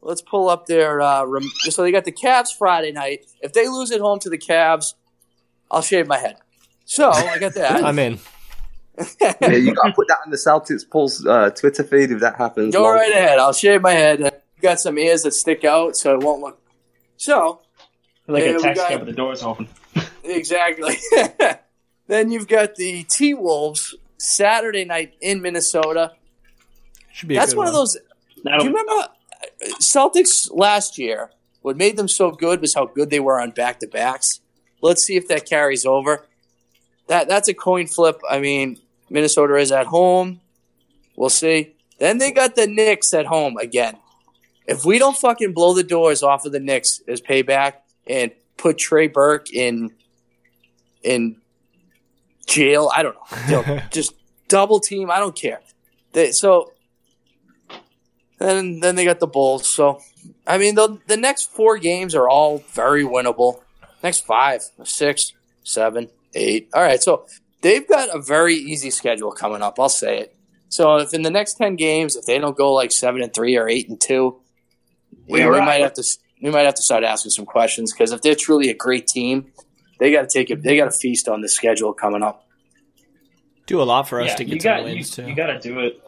[0.01, 1.01] Let's pull up their.
[1.01, 3.27] Uh, rem- so they got the Cavs Friday night.
[3.41, 4.95] If they lose at home to the Cavs,
[5.71, 6.37] I'll shave my head.
[6.85, 7.85] So I got that.
[7.85, 8.19] I'm in.
[9.21, 12.37] Yeah, you got to put that in the Celtics Pulse uh, Twitter feed if that
[12.37, 12.75] happens.
[12.75, 13.39] Go right ahead.
[13.39, 14.33] I'll shave my head
[14.65, 16.61] got some ears that stick out, so it won't look.
[17.17, 17.61] So,
[18.27, 19.69] like a taxi cab with the doors open.
[20.25, 20.97] exactly.
[22.09, 26.13] then you've got the T Wolves Saturday night in Minnesota.
[27.13, 27.37] Should be.
[27.37, 27.97] That's one, one, of those.
[28.43, 29.09] That'll, do you remember uh,
[29.81, 31.31] Celtics last year?
[31.63, 34.41] What made them so good was how good they were on back to backs.
[34.83, 36.27] Let's see if that carries over.
[37.07, 38.21] That that's a coin flip.
[38.29, 38.79] I mean,
[39.11, 40.41] Minnesota is at home.
[41.17, 41.75] We'll see.
[41.99, 43.97] Then they got the Knicks at home again.
[44.67, 47.75] If we don't fucking blow the doors off of the Knicks as payback
[48.07, 49.93] and put Trey Burke in
[51.03, 51.37] in
[52.47, 53.17] jail, I don't
[53.49, 53.81] know.
[53.91, 54.15] just
[54.49, 55.11] double team.
[55.11, 55.61] I don't care.
[56.13, 56.73] They, so
[58.39, 59.69] then then they got the Bulls.
[59.69, 60.01] So
[60.47, 63.61] I mean the the next four games are all very winnable.
[64.03, 65.33] Next five, six,
[65.63, 66.69] seven, eight.
[66.75, 67.03] All right.
[67.03, 67.27] So
[67.65, 69.81] they've got a very easy schedule coming up.
[69.81, 70.37] I'll say it.
[70.69, 73.57] So if in the next ten games, if they don't go like seven and three
[73.57, 74.41] or eight and two,
[75.29, 76.05] we, we might have to
[76.43, 79.51] we might have to start asking some questions because if they're truly a great team,
[79.99, 80.63] they got to take it.
[80.63, 82.47] They got to feast on the schedule coming up.
[83.67, 85.27] Do a lot for us Yeah, to you get got some you, wins too.
[85.27, 86.01] you got to do it.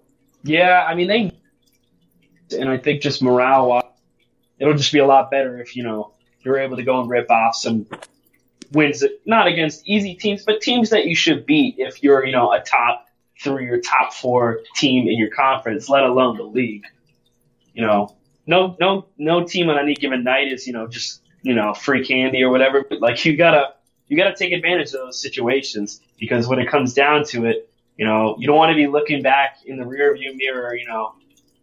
[0.42, 1.32] Yeah, I mean they,
[2.58, 3.82] and I think just morale, uh,
[4.58, 6.12] it'll just be a lot better if you know
[6.44, 7.86] you're able to go and rip off some
[8.72, 12.52] wins, not against easy teams, but teams that you should beat if you're you know
[12.52, 13.06] a top
[13.42, 16.84] three or top four team in your conference, let alone the league.
[17.74, 21.54] You know, no no no team on any given night is you know just you
[21.54, 23.74] know free candy or whatever, but like you gotta
[24.08, 28.04] you gotta take advantage of those situations because when it comes down to it, you
[28.04, 31.14] know, you don't want to be looking back in the rear view mirror, you know,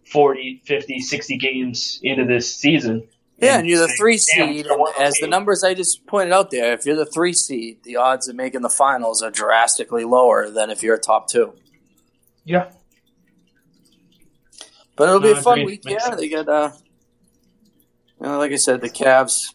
[0.05, 3.07] 40, 50, 60 games into this season.
[3.43, 4.67] Yeah, and you're the three seed.
[4.99, 8.27] As the numbers I just pointed out there, if you're the three seed, the odds
[8.27, 11.53] of making the finals are drastically lower than if you're a top two.
[12.45, 12.71] Yeah.
[14.95, 15.81] But it'll be No, a fun week.
[15.85, 16.17] Yeah, sense.
[16.17, 16.47] they get.
[16.47, 16.71] Uh,
[18.21, 19.53] you know, like I said, the Cavs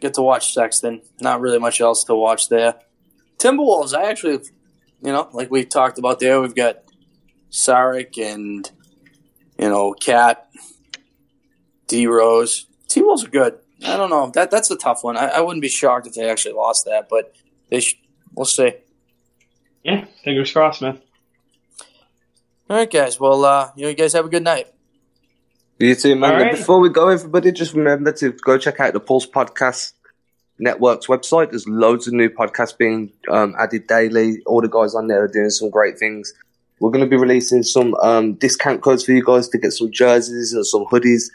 [0.00, 1.02] get to watch Sexton.
[1.20, 2.74] Not really much else to watch there.
[3.38, 3.94] Timberwolves.
[3.94, 4.38] I actually,
[5.02, 6.78] you know, like we talked about there, we've got
[7.50, 8.70] Saric and
[9.58, 10.48] you know KAT,
[11.88, 12.66] D Rose.
[12.92, 13.58] T Wolves are good.
[13.84, 14.30] I don't know.
[14.34, 15.16] That that's a tough one.
[15.16, 17.34] I, I wouldn't be shocked if they actually lost that, but
[17.70, 17.80] they.
[17.80, 17.98] Sh-
[18.34, 18.74] we'll see.
[19.82, 21.00] Yeah, fingers crossed, man.
[22.70, 23.18] All right, guys.
[23.18, 24.68] Well, uh, you know, you guys have a good night.
[25.78, 26.32] You too, man.
[26.34, 26.52] All right.
[26.52, 29.92] Before we go, everybody, just remember to go check out the Pulse Podcast
[30.58, 31.50] Network's website.
[31.50, 34.42] There's loads of new podcasts being um, added daily.
[34.46, 36.32] All the guys on there are doing some great things.
[36.78, 39.90] We're going to be releasing some um, discount codes for you guys to get some
[39.90, 41.30] jerseys and some hoodies.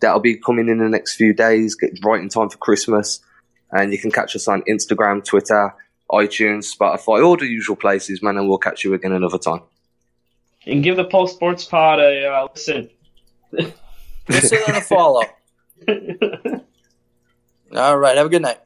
[0.00, 1.74] That'll be coming in the next few days.
[1.74, 3.20] Get right in time for Christmas.
[3.70, 5.74] And you can catch us on Instagram, Twitter,
[6.10, 8.36] iTunes, Spotify, all the usual places, man.
[8.36, 9.60] And we'll catch you again another time.
[10.66, 12.90] And give the Pulse Sports Pod a uh, listen.
[14.28, 15.22] Listen and a follow.
[17.76, 18.16] All right.
[18.16, 18.58] Have a good night.